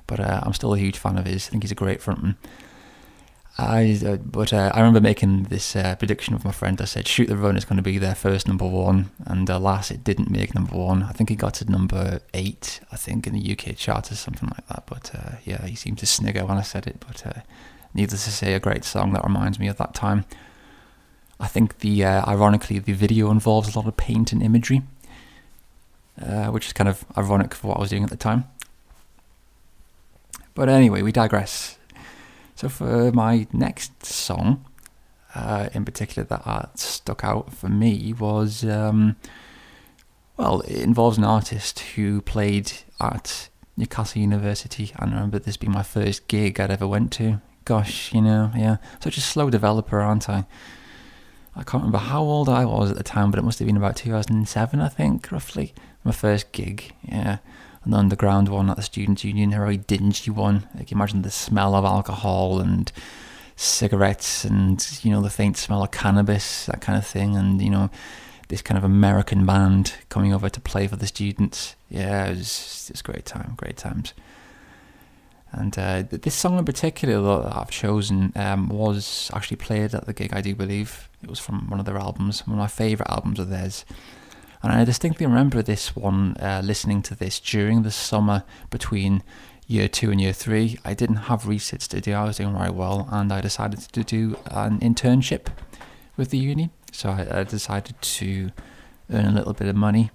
but 0.05 0.19
uh, 0.19 0.41
I'm 0.43 0.53
still 0.53 0.73
a 0.73 0.77
huge 0.77 0.97
fan 0.97 1.17
of 1.17 1.25
his. 1.25 1.47
I 1.47 1.49
think 1.49 1.63
he's 1.63 1.71
a 1.71 1.75
great 1.75 1.99
frontman. 1.99 2.35
I, 3.61 3.99
uh, 4.05 4.15
but 4.15 4.53
uh, 4.53 4.71
I 4.73 4.79
remember 4.79 5.01
making 5.01 5.43
this 5.43 5.75
uh, 5.75 5.95
prediction 5.97 6.33
with 6.33 6.45
my 6.45 6.51
friend. 6.51 6.79
I 6.79 6.85
said, 6.85 7.07
"Shoot 7.07 7.27
the 7.27 7.35
Run 7.35 7.57
is 7.57 7.65
going 7.65 7.75
to 7.75 7.83
be 7.83 7.97
their 7.97 8.15
first 8.15 8.47
number 8.47 8.65
one," 8.65 9.11
and 9.25 9.49
alas, 9.49 9.91
it 9.91 10.01
didn't 10.01 10.29
make 10.29 10.55
number 10.55 10.77
one. 10.77 11.03
I 11.03 11.11
think 11.11 11.29
it 11.29 11.35
got 11.35 11.55
to 11.55 11.69
number 11.69 12.21
eight, 12.33 12.79
I 12.89 12.95
think, 12.95 13.27
in 13.27 13.33
the 13.33 13.51
UK 13.51 13.75
chart 13.75 14.11
or 14.11 14.15
something 14.15 14.47
like 14.47 14.65
that. 14.67 14.83
But 14.85 15.11
uh, 15.13 15.35
yeah, 15.43 15.65
he 15.65 15.75
seemed 15.75 15.97
to 15.97 16.05
snigger 16.05 16.45
when 16.45 16.57
I 16.57 16.61
said 16.61 16.87
it. 16.87 17.03
But 17.05 17.27
uh, 17.27 17.41
needless 17.93 18.23
to 18.25 18.31
say, 18.31 18.53
a 18.53 18.61
great 18.61 18.85
song 18.85 19.11
that 19.11 19.25
reminds 19.25 19.59
me 19.59 19.67
of 19.67 19.75
that 19.75 19.93
time. 19.93 20.23
I 21.37 21.47
think 21.47 21.79
the 21.79 22.05
uh, 22.05 22.29
ironically 22.29 22.79
the 22.79 22.93
video 22.93 23.29
involves 23.29 23.75
a 23.75 23.77
lot 23.77 23.87
of 23.87 23.97
paint 23.97 24.31
and 24.31 24.41
imagery, 24.41 24.83
uh, 26.21 26.47
which 26.47 26.67
is 26.67 26.73
kind 26.73 26.87
of 26.87 27.03
ironic 27.17 27.53
for 27.53 27.67
what 27.67 27.77
I 27.77 27.81
was 27.81 27.89
doing 27.89 28.03
at 28.03 28.09
the 28.09 28.17
time. 28.17 28.45
But 30.53 30.69
anyway, 30.69 31.01
we 31.01 31.11
digress. 31.11 31.78
So 32.59 32.67
for 32.67 33.13
my 33.13 33.47
next 33.53 34.05
song, 34.05 34.65
uh, 35.33 35.69
in 35.73 35.85
particular 35.85 36.27
that 36.27 36.45
uh, 36.45 36.65
stuck 36.75 37.23
out 37.23 37.53
for 37.53 37.69
me 37.69 38.11
was, 38.11 38.65
um, 38.65 39.15
well, 40.35 40.59
it 40.67 40.81
involves 40.81 41.17
an 41.17 41.23
artist 41.23 41.79
who 41.79 42.19
played 42.19 42.73
at 42.99 43.47
Newcastle 43.77 44.21
University, 44.21 44.91
I 44.97 45.05
remember 45.05 45.39
this 45.39 45.55
being 45.55 45.71
my 45.71 45.83
first 45.83 46.27
gig 46.27 46.59
I'd 46.59 46.69
ever 46.69 46.85
went 46.85 47.13
to. 47.13 47.39
Gosh, 47.63 48.13
you 48.13 48.21
know, 48.21 48.51
yeah, 48.53 48.75
such 49.01 49.15
a 49.15 49.21
slow 49.21 49.49
developer, 49.49 50.01
aren't 50.01 50.29
I? 50.29 50.45
I 51.55 51.63
can't 51.63 51.83
remember 51.83 51.99
how 51.99 52.23
old 52.23 52.49
I 52.49 52.65
was 52.65 52.91
at 52.91 52.97
the 52.97 53.03
time, 53.03 53.31
but 53.31 53.39
it 53.39 53.43
must 53.43 53.59
have 53.59 53.67
been 53.67 53.77
about 53.77 53.95
2007, 53.95 54.81
I 54.81 54.89
think, 54.89 55.31
roughly. 55.31 55.73
My 56.03 56.11
first 56.11 56.51
gig, 56.51 56.93
yeah 57.03 57.37
an 57.85 57.93
underground 57.93 58.49
one 58.49 58.69
at 58.69 58.75
the 58.75 58.83
Students' 58.83 59.23
Union, 59.23 59.53
a 59.53 59.57
very 59.57 59.77
dingy 59.77 60.31
one. 60.31 60.67
Like 60.75 60.91
imagine 60.91 61.21
the 61.21 61.31
smell 61.31 61.75
of 61.75 61.85
alcohol 61.85 62.59
and 62.59 62.91
cigarettes 63.55 64.45
and 64.45 64.85
you 65.03 65.11
know 65.11 65.21
the 65.21 65.29
faint 65.29 65.57
smell 65.57 65.83
of 65.83 65.91
cannabis, 65.91 66.65
that 66.65 66.81
kind 66.81 66.97
of 66.97 67.05
thing, 67.05 67.35
and 67.35 67.61
you 67.61 67.69
know 67.69 67.89
this 68.47 68.61
kind 68.61 68.77
of 68.77 68.83
American 68.83 69.45
band 69.45 69.93
coming 70.09 70.33
over 70.33 70.49
to 70.49 70.59
play 70.59 70.87
for 70.87 70.95
the 70.95 71.07
students. 71.07 71.75
Yeah, 71.89 72.25
it 72.25 72.37
was 72.37 72.89
was 72.91 73.01
great 73.01 73.25
time, 73.25 73.53
great 73.57 73.77
times. 73.77 74.13
And 75.51 75.77
uh, 75.79 76.03
this 76.09 76.35
song 76.35 76.59
in 76.59 76.65
particular 76.65 77.41
that 77.41 77.55
I've 77.55 77.71
chosen 77.71 78.31
um, 78.35 78.69
was 78.69 79.31
actually 79.33 79.57
played 79.57 79.95
at 79.95 80.05
the 80.05 80.13
gig, 80.13 80.31
I 80.33 80.41
do 80.41 80.53
believe. 80.53 81.09
It 81.23 81.29
was 81.29 81.39
from 81.39 81.69
one 81.69 81.79
of 81.79 81.87
their 81.87 81.97
albums, 81.97 82.45
one 82.45 82.57
of 82.57 82.59
my 82.59 82.67
favourite 82.67 83.09
albums 83.09 83.39
of 83.39 83.49
theirs. 83.49 83.83
And 84.61 84.71
I 84.73 84.83
distinctly 84.83 85.25
remember 85.25 85.61
this 85.61 85.95
one, 85.95 86.35
uh, 86.39 86.61
listening 86.63 87.01
to 87.03 87.15
this 87.15 87.39
during 87.39 87.83
the 87.83 87.91
summer 87.91 88.43
between 88.69 89.23
year 89.67 89.87
two 89.87 90.11
and 90.11 90.19
year 90.19 90.33
three. 90.33 90.77
I 90.83 90.93
didn't 90.93 91.27
have 91.27 91.47
resits 91.47 91.87
to 91.89 92.01
do, 92.01 92.13
I 92.13 92.25
was 92.25 92.37
doing 92.37 92.57
very 92.57 92.71
well, 92.71 93.07
and 93.11 93.31
I 93.31 93.39
decided 93.39 93.79
to 93.79 94.03
do 94.03 94.37
an 94.47 94.79
internship 94.79 95.47
with 96.17 96.31
the 96.31 96.37
uni. 96.37 96.71
So 96.91 97.09
I, 97.09 97.39
I 97.39 97.43
decided 97.43 98.01
to 98.01 98.51
earn 99.11 99.25
a 99.25 99.31
little 99.31 99.53
bit 99.53 99.67
of 99.67 99.75
money. 99.75 100.11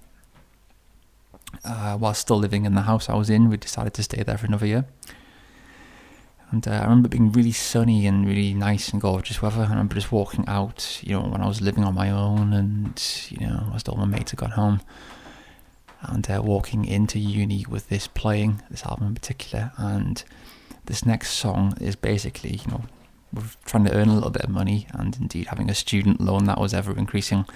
Uh, 1.65 1.97
while 1.97 2.15
still 2.15 2.37
living 2.37 2.65
in 2.67 2.75
the 2.75 2.83
house 2.83 3.09
I 3.09 3.15
was 3.15 3.31
in, 3.31 3.49
we 3.49 3.57
decided 3.57 3.95
to 3.95 4.03
stay 4.03 4.23
there 4.23 4.37
for 4.37 4.47
another 4.47 4.67
year. 4.67 4.85
And 6.55 6.69
uh, 6.69 6.71
I 6.71 6.83
remember 6.85 7.09
being 7.09 7.33
really 7.33 7.51
sunny 7.51 8.07
and 8.07 8.25
really 8.25 8.55
nice 8.55 8.91
and 8.91 9.03
gorgeous 9.03 9.43
weather. 9.43 9.63
I 9.63 9.71
remember 9.71 9.97
just 9.97 10.13
walking 10.13 10.45
out, 10.47 11.01
you 11.03 11.17
know, 11.19 11.23
when 11.27 11.41
I 11.41 11.49
was 11.49 11.61
living 11.61 11.83
on 11.83 11.97
my 11.97 12.11
own 12.11 12.53
and, 12.53 13.27
you 13.29 13.45
know, 13.45 13.73
as 13.75 13.83
all 13.89 13.97
my 13.97 14.05
mates 14.05 14.31
had 14.31 14.39
gone 14.39 14.53
home. 14.53 14.81
And 16.03 16.31
uh, 16.31 16.41
walking 16.45 16.85
into 16.85 17.19
uni 17.19 17.67
with 17.69 17.89
this 17.89 18.07
playing, 18.07 18.63
this 18.71 18.85
album 18.85 19.09
in 19.09 19.15
particular. 19.15 19.73
And 19.79 20.23
this 20.85 21.05
next 21.05 21.31
song 21.31 21.77
is 21.81 21.97
basically, 21.97 22.61
you 22.65 22.71
know, 22.71 22.85
we're 23.33 23.43
trying 23.65 23.87
to 23.87 23.93
earn 23.93 24.09
a 24.09 24.15
little 24.15 24.31
bit 24.31 24.45
of 24.45 24.51
money 24.51 24.87
and 24.93 25.17
indeed 25.17 25.49
having 25.49 25.69
a 25.69 25.75
student 25.75 26.21
loan 26.21 26.45
that 26.45 26.61
was 26.61 26.73
ever 26.73 26.97
increasing. 26.97 27.47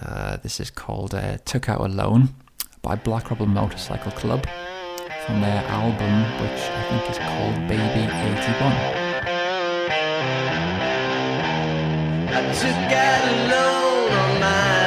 Uh, 0.00 0.36
this 0.38 0.58
is 0.58 0.68
called 0.68 1.14
uh, 1.14 1.38
Took 1.44 1.68
Out 1.68 1.78
a 1.78 1.86
Loan 1.86 2.30
by 2.82 2.96
Black 2.96 3.30
Rebel 3.30 3.46
Motorcycle 3.46 4.10
Club 4.10 4.48
from 5.26 5.40
their 5.40 5.62
album, 5.68 6.22
which 6.40 6.62
I 6.70 6.82
think 6.88 7.10
is 7.10 7.18
called 7.18 7.56
Baby 7.68 8.04
81. 8.04 8.72
I 12.32 12.40
took 12.60 12.92
out 12.92 13.22
a 13.28 13.36
loan 13.50 14.12
on 14.12 14.40
my 14.40 14.79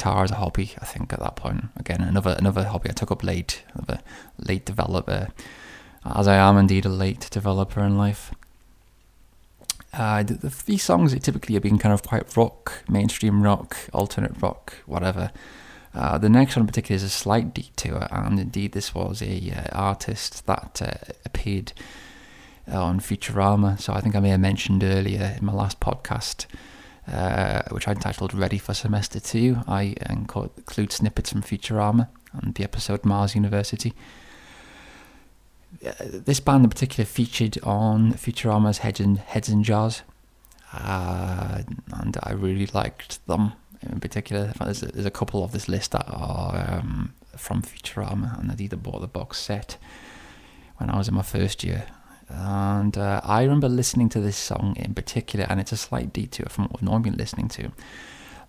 guitar 0.00 0.24
as 0.24 0.30
a 0.30 0.36
hobby. 0.36 0.72
I 0.80 0.86
think 0.86 1.12
at 1.12 1.20
that 1.20 1.36
point, 1.36 1.64
again, 1.76 2.00
another 2.00 2.34
another 2.38 2.64
hobby 2.64 2.88
I 2.88 2.92
took 2.92 3.10
up 3.10 3.22
late, 3.22 3.62
another 3.74 4.00
late 4.38 4.64
developer, 4.64 5.28
as 6.04 6.26
I 6.26 6.36
am 6.36 6.56
indeed 6.56 6.86
a 6.86 6.88
late 6.88 7.28
developer 7.30 7.82
in 7.82 7.98
life. 7.98 8.32
Uh, 9.92 10.22
the, 10.22 10.34
the 10.34 10.50
three 10.50 10.78
songs 10.78 11.18
typically 11.18 11.54
have 11.54 11.62
been 11.62 11.78
kind 11.78 11.92
of 11.92 12.02
quite 12.02 12.36
rock, 12.36 12.84
mainstream 12.88 13.42
rock, 13.42 13.76
alternate 13.92 14.40
rock, 14.40 14.74
whatever. 14.86 15.32
Uh, 15.92 16.16
the 16.16 16.28
next 16.28 16.54
one 16.56 16.62
in 16.62 16.66
particular 16.66 16.96
is 16.96 17.02
a 17.02 17.10
slight 17.10 17.52
detour, 17.52 18.06
and 18.10 18.38
indeed 18.38 18.72
this 18.72 18.94
was 18.94 19.20
a 19.20 19.50
uh, 19.50 19.76
artist 19.76 20.46
that 20.46 20.80
uh, 20.80 21.12
appeared 21.26 21.72
on 22.68 23.00
Futurama. 23.00 23.78
So 23.78 23.92
I 23.92 24.00
think 24.00 24.14
I 24.14 24.20
may 24.20 24.30
have 24.30 24.40
mentioned 24.40 24.82
earlier 24.82 25.36
in 25.38 25.44
my 25.44 25.52
last 25.52 25.80
podcast, 25.80 26.46
uh, 27.08 27.62
which 27.70 27.88
I 27.88 27.92
entitled 27.92 28.34
"Ready 28.34 28.58
for 28.58 28.74
Semester 28.74 29.20
2. 29.20 29.58
I 29.66 29.94
include 30.08 30.92
snippets 30.92 31.30
from 31.32 31.42
Futurama 31.42 32.08
and 32.32 32.54
the 32.54 32.64
episode 32.64 33.04
Mars 33.04 33.34
University. 33.34 33.92
Uh, 35.86 35.92
this 36.00 36.40
band 36.40 36.64
in 36.64 36.70
particular 36.70 37.04
featured 37.04 37.58
on 37.62 38.12
Futurama's 38.14 38.78
Heads 38.78 39.00
and 39.00 39.18
Heads 39.18 39.48
and 39.48 39.64
Jars, 39.64 40.02
uh, 40.72 41.62
and 41.92 42.16
I 42.22 42.32
really 42.32 42.66
liked 42.66 43.24
them 43.26 43.52
in 43.82 44.00
particular. 44.00 44.52
There's 44.58 44.82
a, 44.82 44.86
there's 44.86 45.06
a 45.06 45.10
couple 45.10 45.42
of 45.44 45.52
this 45.52 45.68
list 45.68 45.92
that 45.92 46.04
are 46.06 46.78
um, 46.78 47.14
from 47.36 47.62
Futurama, 47.62 48.38
and 48.38 48.50
I'd 48.50 48.60
either 48.60 48.76
bought 48.76 49.00
the 49.00 49.08
box 49.08 49.38
set 49.38 49.78
when 50.76 50.90
I 50.90 50.98
was 50.98 51.08
in 51.08 51.14
my 51.14 51.22
first 51.22 51.64
year. 51.64 51.86
And 52.30 52.96
uh, 52.96 53.20
I 53.24 53.42
remember 53.42 53.68
listening 53.68 54.08
to 54.10 54.20
this 54.20 54.36
song 54.36 54.74
in 54.76 54.94
particular, 54.94 55.46
and 55.48 55.60
it's 55.60 55.72
a 55.72 55.76
slight 55.76 56.12
detour 56.12 56.46
from 56.48 56.64
what 56.64 56.76
I've 56.76 56.82
normally 56.82 57.10
been 57.10 57.18
listening 57.18 57.48
to. 57.48 57.72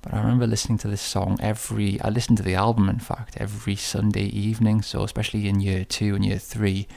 But 0.02 0.14
I 0.14 0.20
remember 0.20 0.48
listening 0.48 0.78
to 0.80 0.88
this 0.88 1.02
song 1.02 1.38
every. 1.42 2.00
I 2.02 2.10
listened 2.10 2.38
to 2.38 2.44
the 2.44 2.56
album, 2.56 2.90
in 2.90 3.00
fact, 3.00 3.38
every 3.38 3.76
Sunday 3.76 4.26
evening. 4.26 4.82
So 4.82 5.04
especially 5.04 5.48
in 5.48 5.60
year 5.60 5.86
two 5.86 6.16
and 6.16 6.26
year 6.26 6.40
three, 6.40 6.88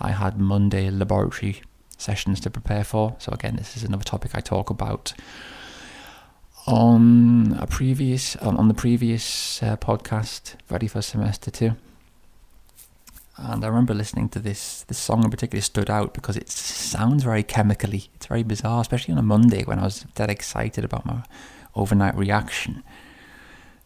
I 0.00 0.10
had 0.10 0.38
Monday 0.38 0.90
laboratory 0.90 1.62
sessions 1.96 2.40
to 2.40 2.50
prepare 2.50 2.84
for. 2.84 3.16
So 3.18 3.32
again, 3.32 3.56
this 3.56 3.76
is 3.76 3.84
another 3.84 4.04
topic 4.04 4.32
I 4.34 4.40
talk 4.40 4.70
about 4.70 5.14
on 6.66 7.56
a 7.58 7.66
previous 7.66 8.36
on, 8.36 8.68
the 8.68 8.74
previous 8.74 9.62
uh, 9.62 9.76
podcast, 9.76 10.54
ready 10.70 10.88
for 10.88 11.02
semester 11.02 11.50
two. 11.50 11.72
And 13.36 13.64
I 13.64 13.68
remember 13.68 13.94
listening 13.94 14.28
to 14.30 14.38
this 14.38 14.84
this 14.84 14.98
song 14.98 15.24
in 15.24 15.30
particular 15.30 15.60
stood 15.60 15.90
out 15.90 16.14
because 16.14 16.36
it 16.36 16.50
sounds 16.50 17.24
very 17.24 17.42
chemically. 17.42 18.08
It's 18.14 18.26
very 18.26 18.44
bizarre, 18.44 18.80
especially 18.80 19.12
on 19.12 19.18
a 19.18 19.22
Monday 19.22 19.64
when 19.64 19.78
I 19.80 19.84
was 19.84 20.06
that 20.14 20.30
excited 20.30 20.84
about 20.84 21.04
my 21.04 21.24
overnight 21.74 22.16
reaction. 22.16 22.84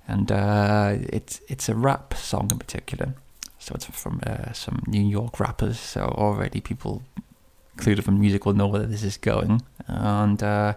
And 0.07 0.31
uh, 0.31 0.97
it's 1.13 1.41
it's 1.49 1.69
a 1.69 1.75
rap 1.75 2.15
song 2.15 2.51
in 2.51 2.59
particular, 2.59 3.15
so 3.59 3.75
it's 3.75 3.87
from 3.87 4.21
uh, 4.27 4.53
some 4.53 4.83
New 4.87 5.03
York 5.03 5.41
rappers. 5.41 5.81
So 5.81 6.01
already 6.03 6.61
people, 6.61 7.03
included 7.77 8.05
from 8.05 8.21
music, 8.21 8.45
will 8.45 8.55
know 8.55 8.67
where 8.69 8.87
this 8.87 9.03
is 9.03 9.17
going. 9.17 9.63
And 9.87 10.43
uh, 10.43 10.75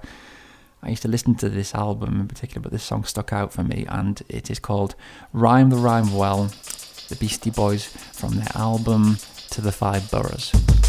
I 0.82 0.90
used 0.90 1.02
to 1.02 1.10
listen 1.10 1.36
to 1.36 1.50
this 1.50 1.76
album 1.76 2.22
in 2.22 2.28
particular, 2.28 2.62
but 2.62 2.72
this 2.72 2.84
song 2.84 3.04
stuck 3.04 3.34
out 3.34 3.52
for 3.52 3.64
me, 3.64 3.86
and 3.90 4.22
it 4.30 4.50
is 4.50 4.60
called 4.60 4.96
"Rhyme 5.34 5.70
the 5.70 5.78
Rhyme 5.78 6.14
Well." 6.14 6.52
The 7.12 7.18
Beastie 7.18 7.50
Boys 7.50 7.88
from 7.88 8.36
their 8.36 8.48
album 8.56 9.18
To 9.50 9.60
the 9.60 9.74
Five 9.74 10.10
Boroughs. 10.10 10.81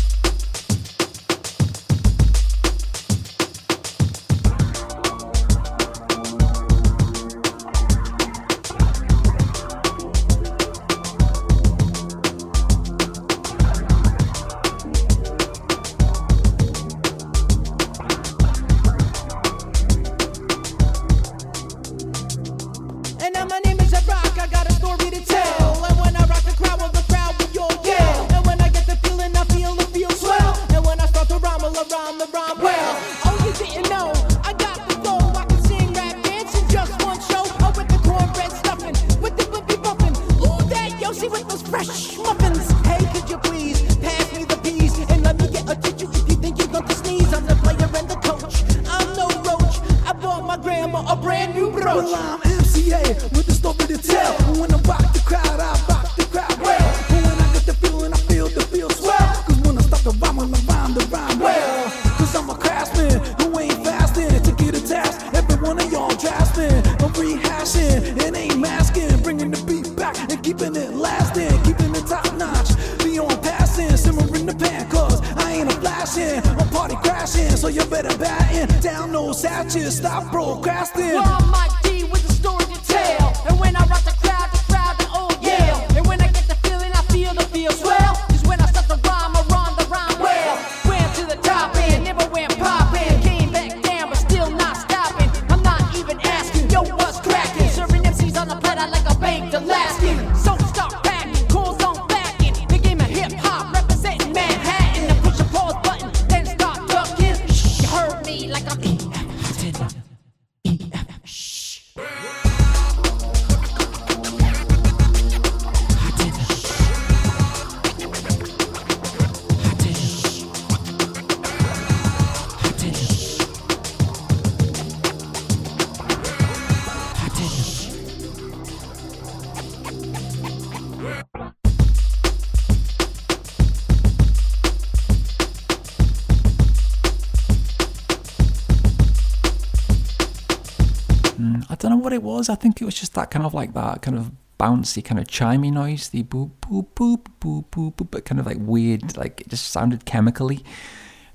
Was. 142.43 142.49
I 142.49 142.57
think 142.57 142.83
it 142.83 142.85
was 142.85 142.95
just 142.95 143.15
that 143.15 143.31
kind 143.31 143.47
of 143.47 143.55
like 143.55 143.73
that 143.75 144.03
kind 144.03 144.19
of 144.19 144.33
bouncy, 144.59 145.05
kind 145.05 145.21
of 145.21 145.27
chimey 145.27 145.73
noise, 145.73 146.09
the 146.09 146.25
boop 146.25 146.51
boop 146.61 146.89
boop 146.97 147.27
boop 147.41 147.65
boop 147.67 147.95
boop, 147.95 148.09
but 148.11 148.25
kind 148.25 148.41
of 148.41 148.47
like 148.47 148.59
weird, 148.61 149.17
like 149.17 149.43
it 149.43 149.49
just 149.49 149.69
sounded 149.69 150.05
chemically, 150.05 150.65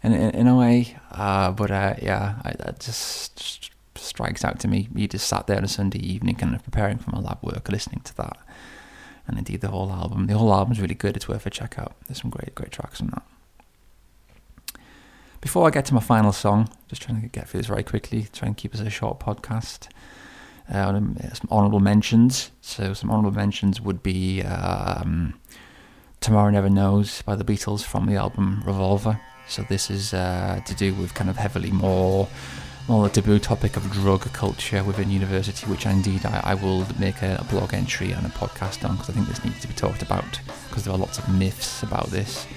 in 0.03 0.11
in, 0.13 0.31
in 0.31 0.47
a 0.47 0.55
way. 0.55 0.97
Uh, 1.11 1.51
but 1.51 1.71
uh, 1.71 1.95
yeah, 2.01 2.35
I, 2.43 2.51
that 2.59 2.79
just 2.81 3.39
st- 3.39 3.71
strikes 3.95 4.43
out 4.43 4.59
to 4.59 4.67
me. 4.67 4.89
You 4.93 5.07
just 5.07 5.27
sat 5.27 5.47
there 5.47 5.57
on 5.57 5.63
a 5.63 5.67
Sunday 5.69 5.99
evening, 5.99 6.35
kind 6.35 6.53
of 6.53 6.63
preparing 6.63 6.97
for 6.97 7.11
my 7.11 7.19
lab 7.19 7.39
work, 7.41 7.69
listening 7.69 8.01
to 8.01 8.15
that, 8.17 8.37
and 9.27 9.37
indeed 9.37 9.61
the 9.61 9.69
whole 9.69 9.91
album. 9.91 10.27
The 10.27 10.37
whole 10.37 10.53
album's 10.53 10.81
really 10.81 10.95
good. 10.95 11.15
It's 11.15 11.29
worth 11.29 11.45
a 11.45 11.49
check 11.49 11.79
out. 11.79 11.95
There's 12.07 12.21
some 12.21 12.31
great 12.31 12.53
great 12.53 12.71
tracks 12.71 12.99
on 12.99 13.07
that. 13.07 13.23
Before 15.39 15.67
I 15.67 15.69
get 15.69 15.85
to 15.85 15.93
my 15.93 16.01
final 16.01 16.33
song, 16.33 16.67
just 16.89 17.03
trying 17.03 17.21
to 17.21 17.27
get 17.27 17.47
through 17.47 17.59
this 17.59 17.67
very 17.67 17.83
quickly, 17.83 18.27
try 18.33 18.47
and 18.47 18.57
keep 18.57 18.71
this 18.73 18.81
a 18.81 18.89
short 18.89 19.19
podcast. 19.19 19.87
Uh, 20.73 20.77
um, 20.89 21.17
some 21.33 21.47
honourable 21.51 21.79
mentions. 21.79 22.51
So 22.61 22.93
some 22.93 23.09
honourable 23.09 23.35
mentions 23.35 23.79
would 23.81 24.03
be 24.03 24.41
um, 24.43 25.33
"Tomorrow 26.19 26.51
Never 26.51 26.69
Knows" 26.69 27.21
by 27.21 27.35
the 27.35 27.43
Beatles 27.43 27.83
from 27.83 28.05
the 28.05 28.15
album 28.15 28.63
Revolver. 28.65 29.19
So 29.47 29.63
this 29.63 29.89
is 29.89 30.13
uh, 30.13 30.61
to 30.65 30.75
do 30.75 30.93
with 30.93 31.13
kind 31.13 31.29
of 31.29 31.37
heavily 31.37 31.71
more 31.71 32.27
more 32.87 33.03
the 33.03 33.09
taboo 33.09 33.37
topic 33.37 33.75
of 33.75 33.91
drug 33.91 34.21
culture 34.31 34.81
within 34.83 35.11
university, 35.11 35.67
which 35.67 35.85
indeed 35.85 36.25
I, 36.25 36.41
I 36.43 36.53
will 36.53 36.85
make 36.97 37.21
a, 37.21 37.37
a 37.39 37.43
blog 37.45 37.73
entry 37.73 38.11
and 38.11 38.25
a 38.25 38.29
podcast 38.29 38.87
on 38.87 38.95
because 38.95 39.09
I 39.09 39.13
think 39.13 39.27
this 39.27 39.43
needs 39.43 39.59
to 39.61 39.67
be 39.67 39.73
talked 39.73 40.01
about 40.01 40.39
because 40.69 40.85
there 40.85 40.93
are 40.93 40.97
lots 40.97 41.17
of 41.17 41.27
myths 41.29 41.83
about 41.83 42.07
this 42.07 42.47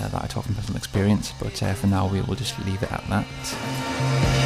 uh, 0.00 0.08
that 0.08 0.22
I 0.22 0.26
talk 0.26 0.44
from 0.44 0.54
personal 0.54 0.76
experience. 0.76 1.32
But 1.40 1.60
uh, 1.62 1.74
for 1.74 1.88
now, 1.88 2.06
we 2.08 2.20
will 2.22 2.36
just 2.36 2.58
leave 2.66 2.82
it 2.82 2.92
at 2.92 3.04
that. 3.08 4.37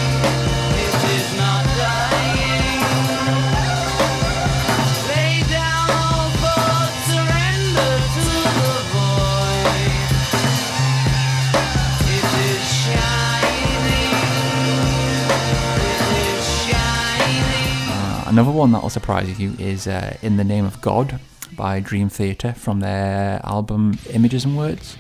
Another 18.33 18.51
one 18.51 18.73
that 18.73 18.81
will 18.81 18.89
surprise 18.89 19.39
you 19.39 19.55
is 19.59 19.87
uh, 19.87 20.17
In 20.23 20.39
the 20.39 20.45
Name 20.45 20.65
of 20.65 20.81
God 20.81 21.21
by 21.55 21.81
Dream 21.81 22.09
Theater 22.09 22.55
from 22.55 22.81
their 22.81 23.43
album 23.45 23.99
Images 24.09 24.47
and 24.47 24.57
Words. 24.57 24.97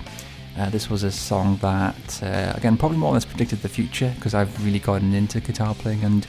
Uh, 0.58 0.68
this 0.68 0.90
was 0.90 1.02
a 1.02 1.10
song 1.10 1.56
that, 1.62 2.22
uh, 2.22 2.52
again, 2.54 2.76
probably 2.76 2.98
more 2.98 3.08
or 3.08 3.14
less 3.14 3.24
predicted 3.24 3.62
the 3.62 3.70
future 3.70 4.12
because 4.16 4.34
I've 4.34 4.62
really 4.62 4.80
gotten 4.80 5.14
into 5.14 5.40
guitar 5.40 5.74
playing 5.74 6.04
and 6.04 6.26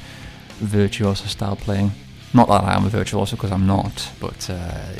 virtuoso 0.59 1.25
style 1.25 1.57
playing. 1.57 1.91
Not 2.33 2.47
that 2.47 2.63
I 2.63 2.73
am 2.73 2.85
a 2.85 2.89
virtuoso 2.89 3.35
because 3.35 3.51
I'm 3.51 3.67
not, 3.67 4.09
but 4.21 4.49
uh, 4.49 4.93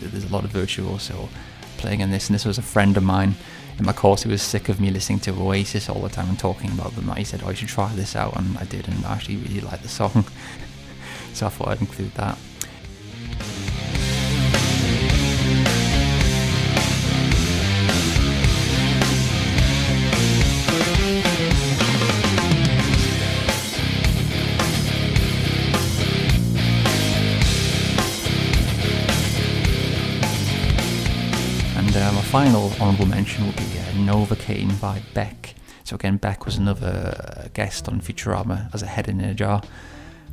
there's 0.00 0.24
a 0.24 0.32
lot 0.32 0.44
of 0.44 0.50
virtuoso 0.50 1.28
playing 1.76 2.00
in 2.00 2.10
this. 2.10 2.28
And 2.28 2.34
this 2.34 2.46
was 2.46 2.56
a 2.56 2.62
friend 2.62 2.96
of 2.96 3.02
mine 3.02 3.34
in 3.78 3.84
my 3.84 3.92
course 3.92 4.22
who 4.22 4.30
was 4.30 4.40
sick 4.40 4.70
of 4.70 4.80
me 4.80 4.88
listening 4.88 5.20
to 5.20 5.32
Oasis 5.32 5.90
all 5.90 6.00
the 6.00 6.08
time 6.08 6.30
and 6.30 6.38
talking 6.38 6.70
about 6.70 6.94
them. 6.94 7.14
He 7.16 7.24
said, 7.24 7.42
"Oh, 7.44 7.50
you 7.50 7.56
should 7.56 7.68
try 7.68 7.92
this 7.94 8.16
out," 8.16 8.34
and 8.36 8.56
I 8.56 8.64
did, 8.64 8.88
and 8.88 9.04
I 9.04 9.12
actually 9.12 9.36
really 9.36 9.60
liked 9.60 9.82
the 9.82 9.88
song. 9.90 10.24
so 11.34 11.46
I 11.46 11.48
thought 11.48 11.68
I'd 11.68 11.80
include 11.80 12.14
that. 12.14 12.38
And 31.76 32.14
my 32.14 32.22
final 32.22 32.72
honourable 32.80 33.06
mention 33.06 33.44
will 33.44 33.52
be 33.52 33.62
uh, 33.78 33.92
Novacane 33.94 34.80
by 34.80 35.02
Beck. 35.14 35.54
So 35.82 35.96
again, 35.96 36.16
Beck 36.16 36.44
was 36.44 36.56
another 36.56 37.14
uh, 37.36 37.48
guest 37.54 37.88
on 37.88 38.00
Futurama 38.00 38.72
as 38.72 38.82
a 38.82 38.86
head 38.86 39.08
in 39.08 39.20
a 39.20 39.34
jar. 39.34 39.62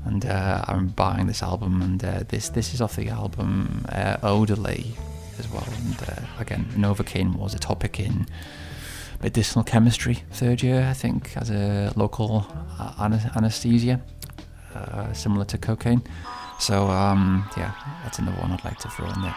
And 0.05 0.25
uh, 0.25 0.65
I'm 0.67 0.87
buying 0.87 1.27
this 1.27 1.43
album, 1.43 1.81
and 1.81 2.03
uh, 2.03 2.23
this 2.27 2.49
this 2.49 2.73
is 2.73 2.81
off 2.81 2.95
the 2.95 3.09
album 3.09 3.85
uh, 3.89 4.17
Odelay 4.17 4.85
as 5.39 5.47
well. 5.49 5.67
And 5.85 6.09
uh, 6.09 6.21
again, 6.39 6.65
Novocaine 6.75 7.35
was 7.35 7.53
a 7.53 7.59
topic 7.59 7.99
in 7.99 8.25
medicinal 9.21 9.63
chemistry 9.63 10.23
third 10.31 10.63
year, 10.63 10.87
I 10.89 10.93
think, 10.93 11.37
as 11.37 11.51
a 11.51 11.93
local 11.95 12.45
uh, 12.79 13.09
anesthesia, 13.35 14.01
uh, 14.73 15.13
similar 15.13 15.45
to 15.45 15.57
cocaine. 15.57 16.01
So 16.59 16.87
um, 16.89 17.49
yeah, 17.57 17.73
that's 18.03 18.19
another 18.19 18.41
one 18.41 18.51
I'd 18.51 18.65
like 18.65 18.79
to 18.79 18.89
throw 18.89 19.07
in 19.07 19.21
there. 19.21 19.35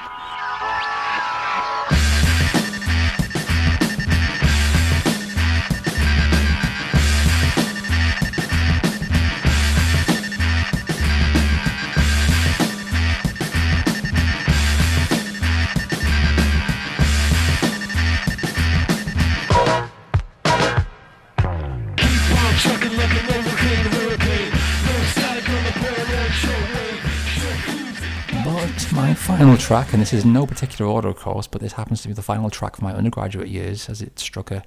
Final 29.45 29.59
track, 29.59 29.93
and 29.93 30.01
this 30.01 30.15
is 30.15 30.25
no 30.25 30.47
particular 30.47 30.91
order, 30.91 31.07
of 31.09 31.17
course, 31.17 31.47
but 31.47 31.61
this 31.61 31.75
happens 31.75 32.01
to 32.01 32.09
be 32.09 32.15
the 32.15 32.23
final 32.23 32.49
track 32.49 32.79
of 32.79 32.83
my 32.83 32.95
undergraduate 32.95 33.49
years 33.49 33.91
as 33.91 34.01
it 34.01 34.19
struck 34.19 34.51
a, 34.51 34.65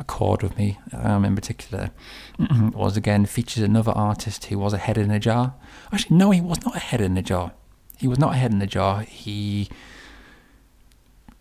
a 0.00 0.04
chord 0.04 0.42
with 0.42 0.58
me 0.58 0.80
um, 0.92 1.24
in 1.24 1.36
particular, 1.36 1.92
was 2.74 2.96
again 2.96 3.24
features 3.24 3.62
another 3.62 3.92
artist 3.92 4.46
who 4.46 4.58
was 4.58 4.72
a 4.72 4.78
head 4.78 4.98
in 4.98 5.12
a 5.12 5.20
jar. 5.20 5.54
Actually, 5.92 6.16
no, 6.16 6.32
he 6.32 6.40
was 6.40 6.60
not 6.64 6.74
a 6.74 6.80
head 6.80 7.00
in 7.00 7.16
a 7.16 7.22
jar. 7.22 7.52
He 7.98 8.08
was 8.08 8.18
not 8.18 8.34
a 8.34 8.36
head 8.36 8.50
in 8.50 8.60
a 8.60 8.66
jar. 8.66 9.02
He 9.02 9.68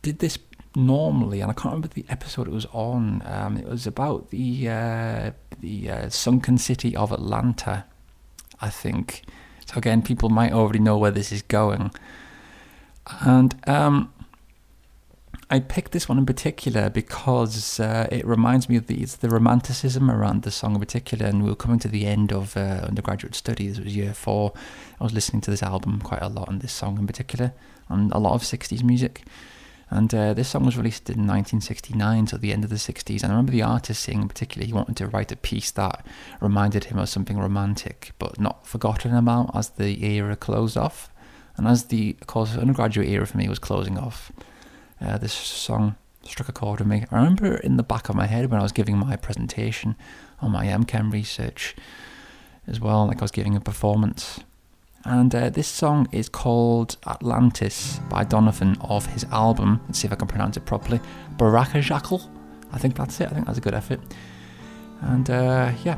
did 0.04 0.19
this 0.19 0.38
normally, 0.76 1.41
and 1.41 1.50
I 1.50 1.56
can't 1.56 1.74
remember 1.74 1.88
the 1.88 2.06
episode 2.08 2.48
it 2.48 2.54
was 2.54 2.67
on. 2.67 3.24
Um, 3.26 3.58
it 3.58 3.65
was 3.67 3.88
about 3.88 4.30
the 4.30 4.69
uh, 4.69 5.32
the 5.60 5.89
uh, 5.89 6.10
sunken 6.10 6.60
city 6.60 6.95
of 6.95 7.12
Atlanta, 7.12 7.86
I 8.62 8.69
think. 8.69 9.24
So 9.65 9.80
again, 9.80 10.04
people 10.04 10.30
might 10.30 10.52
already 10.52 10.78
know 10.78 11.00
where 11.00 11.10
this 11.10 11.32
is 11.32 11.41
going, 11.41 11.91
and 13.22 13.56
um, 13.68 14.13
I 15.50 15.60
picked 15.60 15.91
this 15.91 16.10
one 16.10 16.18
in 16.18 16.26
particular 16.26 16.89
because 16.89 17.80
uh, 17.80 18.08
it 18.12 18.26
reminds 18.26 18.68
me 18.68 18.78
of 18.78 18.88
the 18.88 19.06
the 19.06 19.30
romanticism 19.30 20.10
around 20.10 20.41
the 20.41 20.52
song 20.52 20.74
in 20.74 20.80
particular. 20.80 21.28
And 21.28 21.44
we 21.44 21.50
were 21.50 21.56
coming 21.56 21.80
to 21.80 21.88
the 21.88 22.06
end 22.06 22.34
of 22.34 22.58
uh, 22.58 22.82
undergraduate 22.84 23.36
studies. 23.36 23.78
It 23.78 23.86
was 23.86 23.96
year 23.96 24.13
four. 24.13 24.54
I 25.00 25.04
was 25.04 25.13
listening 25.13 25.41
to 25.41 25.52
this 25.52 25.62
album 25.62 26.02
quite 26.02 26.22
a 26.22 26.30
lot, 26.30 26.50
and 26.50 26.62
this 26.62 26.74
song 26.74 26.98
in 26.98 27.06
particular, 27.06 27.54
and 27.89 28.12
a 28.12 28.18
lot 28.18 28.34
of 28.34 28.41
'60s 28.41 28.84
music. 28.84 29.24
And 29.91 30.13
uh, 30.15 30.34
this 30.34 30.50
song 30.50 30.65
was 30.65 30.78
released 30.78 31.10
in 31.12 31.28
1969, 31.28 32.28
so 32.28 32.38
the 32.38 32.52
end 32.52 32.63
of 32.63 32.72
the 32.72 32.78
60s. 32.78 33.22
And 33.22 33.26
I 33.32 33.36
remember 33.36 33.52
the 33.52 33.62
artist 33.62 34.02
saying, 34.02 34.24
in 34.24 34.28
particular, 34.28 34.65
he 34.65 34.74
wanted 34.74 34.98
to 34.98 35.08
write 35.08 35.32
a 35.32 35.36
piece 35.36 35.70
that 35.72 36.04
reminded 36.41 36.86
him 36.86 36.98
of 36.98 37.08
something 37.08 37.38
romantic, 37.38 38.13
but 38.18 38.39
not 38.39 38.65
forgotten 38.65 39.15
about 39.15 39.56
as 39.56 39.70
the 39.70 40.04
era 40.04 40.36
closed 40.36 40.76
off. 40.76 41.12
And 41.58 41.68
as 41.68 41.86
the, 41.86 42.13
course 42.28 42.54
of 42.54 42.60
undergraduate 42.60 43.08
era 43.08 43.26
for 43.26 43.38
me 43.38 43.47
was 43.47 43.60
closing 43.60 43.97
off, 43.97 44.32
uh, 45.01 45.18
this 45.18 45.34
song 45.34 45.95
struck 46.24 46.49
a 46.49 46.51
chord 46.51 46.80
with 46.80 46.88
me. 46.88 47.06
I 47.12 47.18
remember 47.18 47.58
in 47.58 47.78
the 47.78 47.84
back 47.84 48.10
of 48.10 48.16
my 48.16 48.26
head 48.26 48.49
when 48.49 48.60
I 48.60 48.64
was 48.64 48.72
giving 48.72 48.97
my 48.97 49.16
presentation 49.16 49.95
on 50.41 50.51
my 50.51 50.66
MChem 50.66 51.12
research 51.12 51.76
as 52.68 52.80
well, 52.80 53.06
like 53.08 53.20
I 53.20 53.22
was 53.22 53.32
giving 53.32 53.56
a 53.56 53.62
performance. 53.62 54.39
And 55.06 55.34
uh, 55.36 55.49
this 55.49 55.68
song 55.68 56.08
is 56.12 56.30
called 56.30 56.97
Atlantis 57.06 57.99
by 58.10 58.24
Donovan 58.24 58.76
of 58.82 59.06
his 59.06 59.24
album, 59.26 59.82
let's 59.86 59.99
see 59.99 60.08
if 60.08 60.12
I 60.12 60.16
can 60.16 60.28
pronounce 60.28 60.58
it 60.58 60.66
properly, 60.66 60.99
Baraka 61.38 61.80
Jackal. 61.80 62.28
I 62.72 62.80
think 62.80 62.95
that's 62.95 63.22
it. 63.22 63.28
I 63.30 63.34
think 63.34 63.45
that's 63.45 63.60
a 63.60 63.62
good 63.62 63.76
effort. 63.76 63.99
And 65.01 65.30
uh, 65.30 65.72
yeah. 65.84 65.97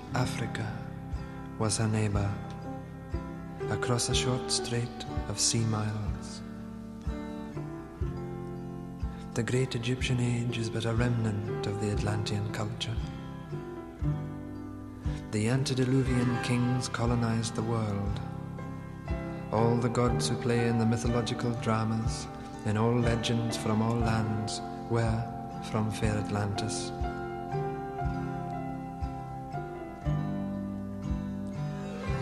Africa 0.13 0.69
was 1.57 1.77
her 1.77 1.87
neighbor, 1.87 2.29
across 3.69 4.09
a 4.09 4.15
short 4.15 4.51
strait 4.51 5.05
of 5.29 5.39
sea 5.39 5.63
miles. 5.65 6.41
The 9.35 9.43
great 9.43 9.73
Egyptian 9.73 10.19
age 10.19 10.57
is 10.57 10.69
but 10.69 10.83
a 10.83 10.93
remnant 10.93 11.65
of 11.65 11.79
the 11.79 11.91
Atlantean 11.91 12.51
culture. 12.51 12.95
The 15.31 15.47
antediluvian 15.47 16.43
kings 16.43 16.89
colonized 16.89 17.55
the 17.55 17.63
world. 17.63 18.19
All 19.53 19.77
the 19.77 19.87
gods 19.87 20.27
who 20.27 20.35
play 20.35 20.67
in 20.67 20.77
the 20.77 20.85
mythological 20.85 21.51
dramas, 21.61 22.27
in 22.65 22.75
all 22.75 22.99
legends 22.99 23.55
from 23.55 23.81
all 23.81 23.95
lands, 23.95 24.59
were 24.89 25.23
from 25.71 25.89
fair 25.89 26.17
Atlantis. 26.17 26.91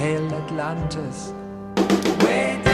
Hail 0.00 0.32
Atlantis! 0.32 1.34
Way 2.24 2.69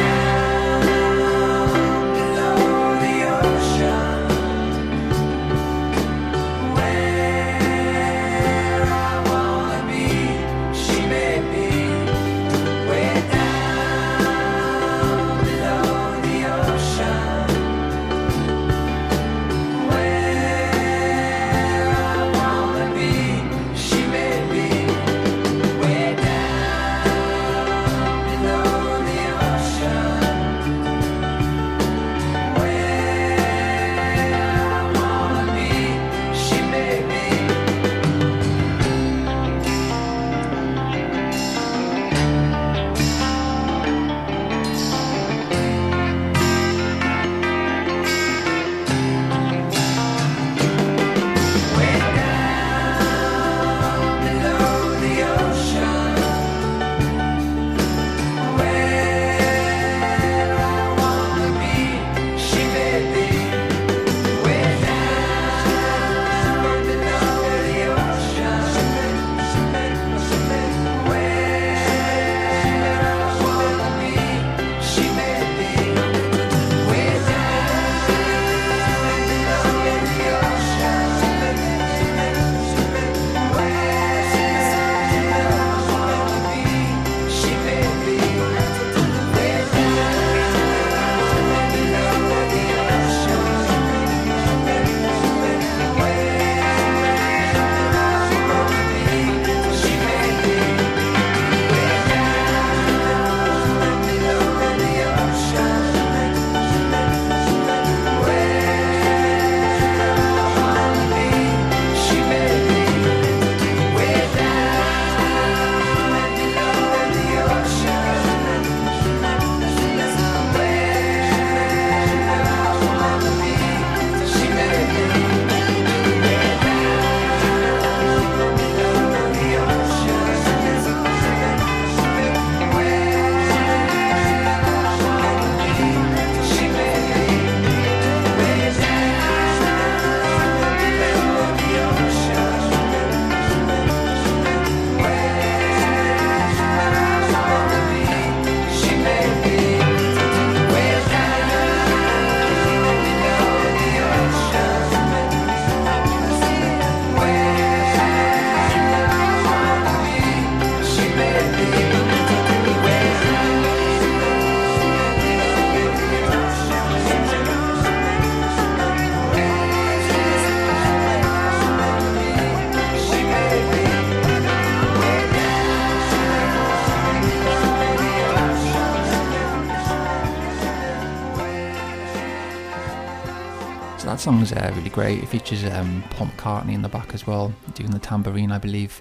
song's 184.26 184.50
uh, 184.50 184.72
really 184.74 184.90
great. 184.90 185.22
It 185.22 185.28
features 185.28 185.64
um, 185.66 186.02
Paul 186.10 186.26
McCartney 186.26 186.74
in 186.74 186.82
the 186.82 186.88
back 186.88 187.14
as 187.14 187.28
well, 187.28 187.54
doing 187.74 187.92
the 187.92 188.00
tambourine, 188.00 188.50
I 188.50 188.58
believe, 188.58 189.00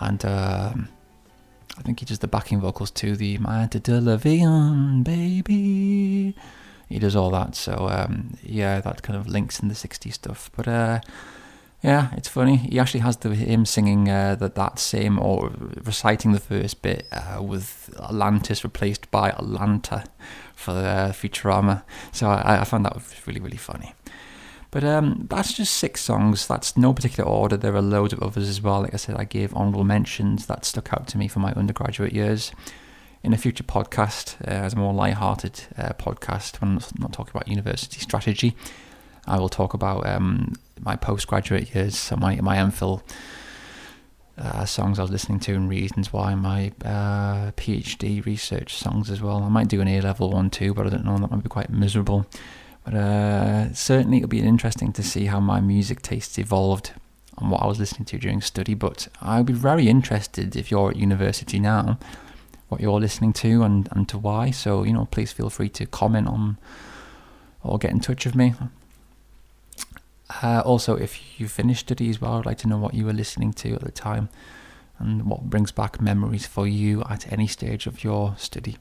and 0.00 0.24
um, 0.24 0.88
I 1.76 1.82
think 1.82 2.00
he 2.00 2.06
does 2.06 2.20
the 2.20 2.26
backing 2.26 2.58
vocals 2.58 2.90
too. 2.90 3.16
The 3.16 3.36
My 3.36 3.58
Antediluvian 3.58 5.02
baby, 5.02 6.34
he 6.88 6.98
does 6.98 7.14
all 7.14 7.28
that. 7.32 7.54
So 7.54 7.90
um, 7.90 8.38
yeah, 8.42 8.80
that 8.80 9.02
kind 9.02 9.18
of 9.18 9.28
links 9.28 9.60
in 9.60 9.68
the 9.68 9.74
'60s 9.74 10.14
stuff. 10.14 10.50
But 10.56 10.68
uh, 10.68 11.00
yeah, 11.82 12.08
it's 12.16 12.28
funny. 12.28 12.56
He 12.56 12.78
actually 12.78 13.00
has 13.00 13.18
the 13.18 13.34
him 13.34 13.66
singing 13.66 14.08
uh, 14.08 14.36
that 14.36 14.54
that 14.54 14.78
same 14.78 15.18
or 15.18 15.52
reciting 15.84 16.32
the 16.32 16.40
first 16.40 16.80
bit 16.80 17.06
uh, 17.12 17.42
with 17.42 17.94
Atlantis 18.02 18.64
replaced 18.64 19.10
by 19.10 19.28
Atlanta 19.32 20.04
for 20.54 20.70
uh, 20.72 21.12
Futurama. 21.12 21.82
So 22.10 22.30
I, 22.30 22.62
I 22.62 22.64
found 22.64 22.86
that 22.86 22.96
really 23.26 23.40
really 23.40 23.58
funny. 23.58 23.92
But 24.70 24.84
um, 24.84 25.26
that's 25.30 25.52
just 25.52 25.74
six 25.74 26.02
songs. 26.02 26.46
That's 26.46 26.76
no 26.76 26.92
particular 26.92 27.28
order. 27.28 27.56
There 27.56 27.74
are 27.74 27.82
loads 27.82 28.12
of 28.12 28.22
others 28.22 28.48
as 28.48 28.60
well. 28.60 28.82
Like 28.82 28.94
I 28.94 28.98
said, 28.98 29.16
I 29.16 29.24
gave 29.24 29.54
honourable 29.54 29.84
mentions 29.84 30.46
that 30.46 30.64
stuck 30.64 30.92
out 30.92 31.06
to 31.08 31.18
me 31.18 31.28
from 31.28 31.42
my 31.42 31.52
undergraduate 31.52 32.12
years. 32.12 32.52
In 33.22 33.32
a 33.32 33.36
future 33.38 33.64
podcast, 33.64 34.40
uh, 34.46 34.50
as 34.50 34.74
a 34.74 34.76
more 34.76 34.94
light-hearted 34.94 35.62
uh, 35.76 35.94
podcast, 35.94 36.60
when 36.60 36.72
I'm 36.76 36.80
not 36.98 37.12
talking 37.12 37.32
about 37.34 37.48
university 37.48 37.98
strategy, 37.98 38.54
I 39.26 39.38
will 39.38 39.48
talk 39.48 39.74
about 39.74 40.06
um, 40.06 40.52
my 40.80 40.94
postgraduate 40.94 41.74
years, 41.74 41.98
so 41.98 42.14
my 42.16 42.36
my 42.36 42.56
MPhil 42.56 43.02
uh, 44.38 44.64
songs 44.64 44.98
I 44.98 45.02
was 45.02 45.10
listening 45.10 45.40
to 45.40 45.54
and 45.54 45.68
reasons 45.68 46.12
why, 46.12 46.34
my 46.34 46.72
uh, 46.84 47.52
PhD 47.52 48.24
research 48.24 48.76
songs 48.76 49.10
as 49.10 49.20
well. 49.20 49.42
I 49.42 49.48
might 49.48 49.68
do 49.68 49.80
an 49.80 49.88
A 49.88 50.00
level 50.00 50.30
one 50.30 50.50
too, 50.50 50.74
but 50.74 50.86
I 50.86 50.90
don't 50.90 51.04
know. 51.04 51.18
That 51.18 51.30
might 51.30 51.42
be 51.42 51.48
quite 51.48 51.70
miserable. 51.70 52.26
But 52.86 52.94
uh, 52.94 53.74
certainly 53.74 54.18
it'll 54.18 54.28
be 54.28 54.40
interesting 54.40 54.92
to 54.92 55.02
see 55.02 55.24
how 55.24 55.40
my 55.40 55.60
music 55.60 56.02
tastes 56.02 56.38
evolved 56.38 56.92
and 57.36 57.50
what 57.50 57.60
I 57.60 57.66
was 57.66 57.80
listening 57.80 58.04
to 58.06 58.18
during 58.18 58.40
study. 58.40 58.74
But 58.74 59.08
I 59.20 59.38
would 59.38 59.46
be 59.46 59.52
very 59.52 59.88
interested 59.88 60.54
if 60.54 60.70
you're 60.70 60.90
at 60.90 60.96
university 60.96 61.58
now, 61.58 61.98
what 62.68 62.80
you're 62.80 63.00
listening 63.00 63.32
to 63.34 63.64
and, 63.64 63.88
and 63.90 64.08
to 64.08 64.16
why. 64.16 64.52
So, 64.52 64.84
you 64.84 64.92
know, 64.92 65.06
please 65.06 65.32
feel 65.32 65.50
free 65.50 65.68
to 65.70 65.84
comment 65.84 66.28
on 66.28 66.58
or 67.64 67.76
get 67.76 67.90
in 67.90 67.98
touch 67.98 68.24
with 68.24 68.36
me. 68.36 68.54
Uh, 70.40 70.62
also, 70.64 70.94
if 70.94 71.40
you 71.40 71.48
finished 71.48 71.80
study 71.80 72.08
as 72.08 72.20
well, 72.20 72.34
I'd 72.34 72.46
like 72.46 72.58
to 72.58 72.68
know 72.68 72.78
what 72.78 72.94
you 72.94 73.04
were 73.04 73.12
listening 73.12 73.52
to 73.54 73.74
at 73.74 73.80
the 73.80 73.90
time 73.90 74.28
and 75.00 75.26
what 75.26 75.50
brings 75.50 75.72
back 75.72 76.00
memories 76.00 76.46
for 76.46 76.68
you 76.68 77.02
at 77.10 77.32
any 77.32 77.48
stage 77.48 77.88
of 77.88 78.04
your 78.04 78.36
study. 78.38 78.76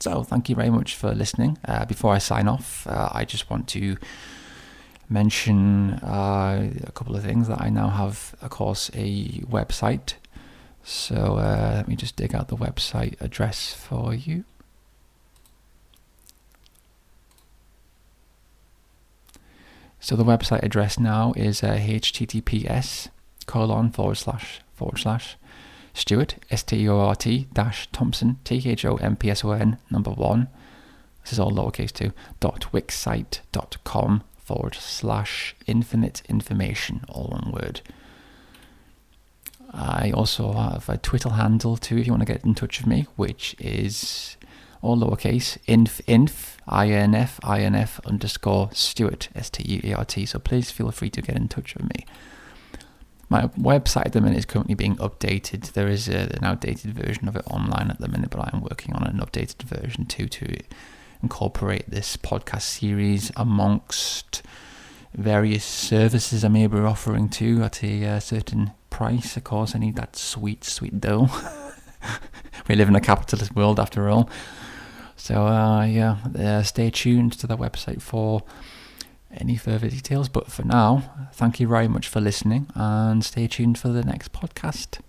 So, 0.00 0.22
thank 0.22 0.48
you 0.48 0.54
very 0.54 0.70
much 0.70 0.94
for 0.94 1.12
listening. 1.12 1.58
Uh, 1.64 1.84
before 1.84 2.14
I 2.14 2.18
sign 2.18 2.46
off, 2.46 2.86
uh, 2.86 3.08
I 3.12 3.24
just 3.24 3.50
want 3.50 3.66
to 3.68 3.96
mention 5.08 5.94
uh, 5.94 6.70
a 6.86 6.92
couple 6.92 7.16
of 7.16 7.24
things 7.24 7.48
that 7.48 7.60
I 7.60 7.68
now 7.68 7.88
have, 7.88 8.34
of 8.40 8.50
course, 8.50 8.90
a 8.94 9.40
website. 9.50 10.14
So, 10.84 11.38
uh, 11.38 11.72
let 11.76 11.88
me 11.88 11.96
just 11.96 12.14
dig 12.14 12.34
out 12.34 12.48
the 12.48 12.56
website 12.56 13.20
address 13.20 13.74
for 13.74 14.14
you. 14.14 14.44
So 20.00 20.16
the 20.16 20.24
website 20.24 20.62
address 20.62 20.98
now 20.98 21.32
is 21.36 21.62
uh, 21.62 21.72
https 21.72 23.08
colon 23.46 23.90
forward 23.90 24.16
slash 24.16 24.60
forward 24.74 24.98
slash 24.98 25.36
Stuart 25.98 26.36
S 26.50 26.62
T 26.62 26.76
U 26.76 26.94
R 26.94 27.14
T 27.16 27.48
dash 27.52 27.88
Thompson 27.90 28.38
T 28.44 28.62
H 28.64 28.84
O 28.84 28.96
M 28.96 29.16
P 29.16 29.30
S 29.30 29.44
O 29.44 29.50
N 29.50 29.78
number 29.90 30.10
one. 30.10 30.48
This 31.22 31.32
is 31.32 31.38
all 31.40 31.50
lowercase 31.50 31.92
too. 31.92 32.12
Dot 32.40 32.66
wixsite 32.72 33.40
dot 33.52 33.76
com 33.84 34.22
forward 34.36 34.74
slash 34.74 35.54
infinite 35.66 36.22
information 36.28 37.04
all 37.08 37.28
one 37.28 37.52
word. 37.52 37.80
I 39.70 40.10
also 40.12 40.52
have 40.52 40.88
a 40.88 40.96
Twitter 40.96 41.30
handle 41.30 41.76
too 41.76 41.98
if 41.98 42.06
you 42.06 42.12
want 42.12 42.26
to 42.26 42.32
get 42.32 42.44
in 42.44 42.54
touch 42.54 42.78
with 42.78 42.86
me, 42.86 43.06
which 43.16 43.54
is 43.58 44.36
all 44.80 44.96
lowercase 44.96 45.58
inf 45.66 46.00
inf 46.06 46.56
inf 46.70 47.40
inf 47.44 48.00
underscore 48.06 48.70
Stuart 48.72 49.28
S 49.34 49.50
T 49.50 49.64
U 49.64 49.92
A 49.92 49.98
R 49.98 50.04
T. 50.04 50.24
So 50.24 50.38
please 50.38 50.70
feel 50.70 50.90
free 50.92 51.10
to 51.10 51.20
get 51.20 51.36
in 51.36 51.48
touch 51.48 51.74
with 51.74 51.84
me. 51.84 52.06
My 53.28 53.48
website 53.48 54.06
at 54.06 54.12
the 54.12 54.20
minute 54.20 54.38
is 54.38 54.46
currently 54.46 54.74
being 54.74 54.96
updated. 54.96 55.72
There 55.72 55.88
is 55.88 56.08
a, 56.08 56.34
an 56.34 56.44
outdated 56.44 56.94
version 56.94 57.28
of 57.28 57.36
it 57.36 57.44
online 57.46 57.90
at 57.90 58.00
the 58.00 58.08
minute, 58.08 58.30
but 58.30 58.40
I 58.40 58.50
am 58.52 58.62
working 58.62 58.94
on 58.94 59.04
an 59.04 59.18
updated 59.18 59.62
version 59.62 60.06
too 60.06 60.28
to 60.28 60.56
incorporate 61.22 61.90
this 61.90 62.16
podcast 62.16 62.62
series 62.62 63.30
amongst 63.36 64.42
various 65.14 65.64
services 65.64 66.44
I 66.44 66.48
may 66.48 66.66
be 66.66 66.78
offering 66.78 67.28
to 67.30 67.62
at 67.64 67.82
a 67.82 68.06
uh, 68.06 68.20
certain 68.20 68.72
price. 68.90 69.36
Of 69.36 69.44
course, 69.44 69.74
I 69.74 69.78
need 69.78 69.96
that 69.96 70.16
sweet, 70.16 70.64
sweet 70.64 71.00
dough. 71.00 71.28
we 72.68 72.76
live 72.76 72.88
in 72.88 72.96
a 72.96 73.00
capitalist 73.00 73.54
world 73.54 73.78
after 73.78 74.08
all. 74.08 74.30
So, 75.16 75.46
uh, 75.46 75.84
yeah, 75.84 76.18
uh, 76.38 76.62
stay 76.62 76.90
tuned 76.90 77.32
to 77.40 77.46
the 77.46 77.56
website 77.56 78.00
for 78.00 78.42
any 79.30 79.56
further 79.56 79.88
details. 79.88 80.28
But 80.28 80.50
for 80.50 80.64
now, 80.64 81.28
thank 81.32 81.60
you 81.60 81.68
very 81.68 81.88
much 81.88 82.08
for 82.08 82.20
listening 82.20 82.66
and 82.74 83.24
stay 83.24 83.46
tuned 83.46 83.78
for 83.78 83.88
the 83.88 84.02
next 84.02 84.32
podcast. 84.32 85.00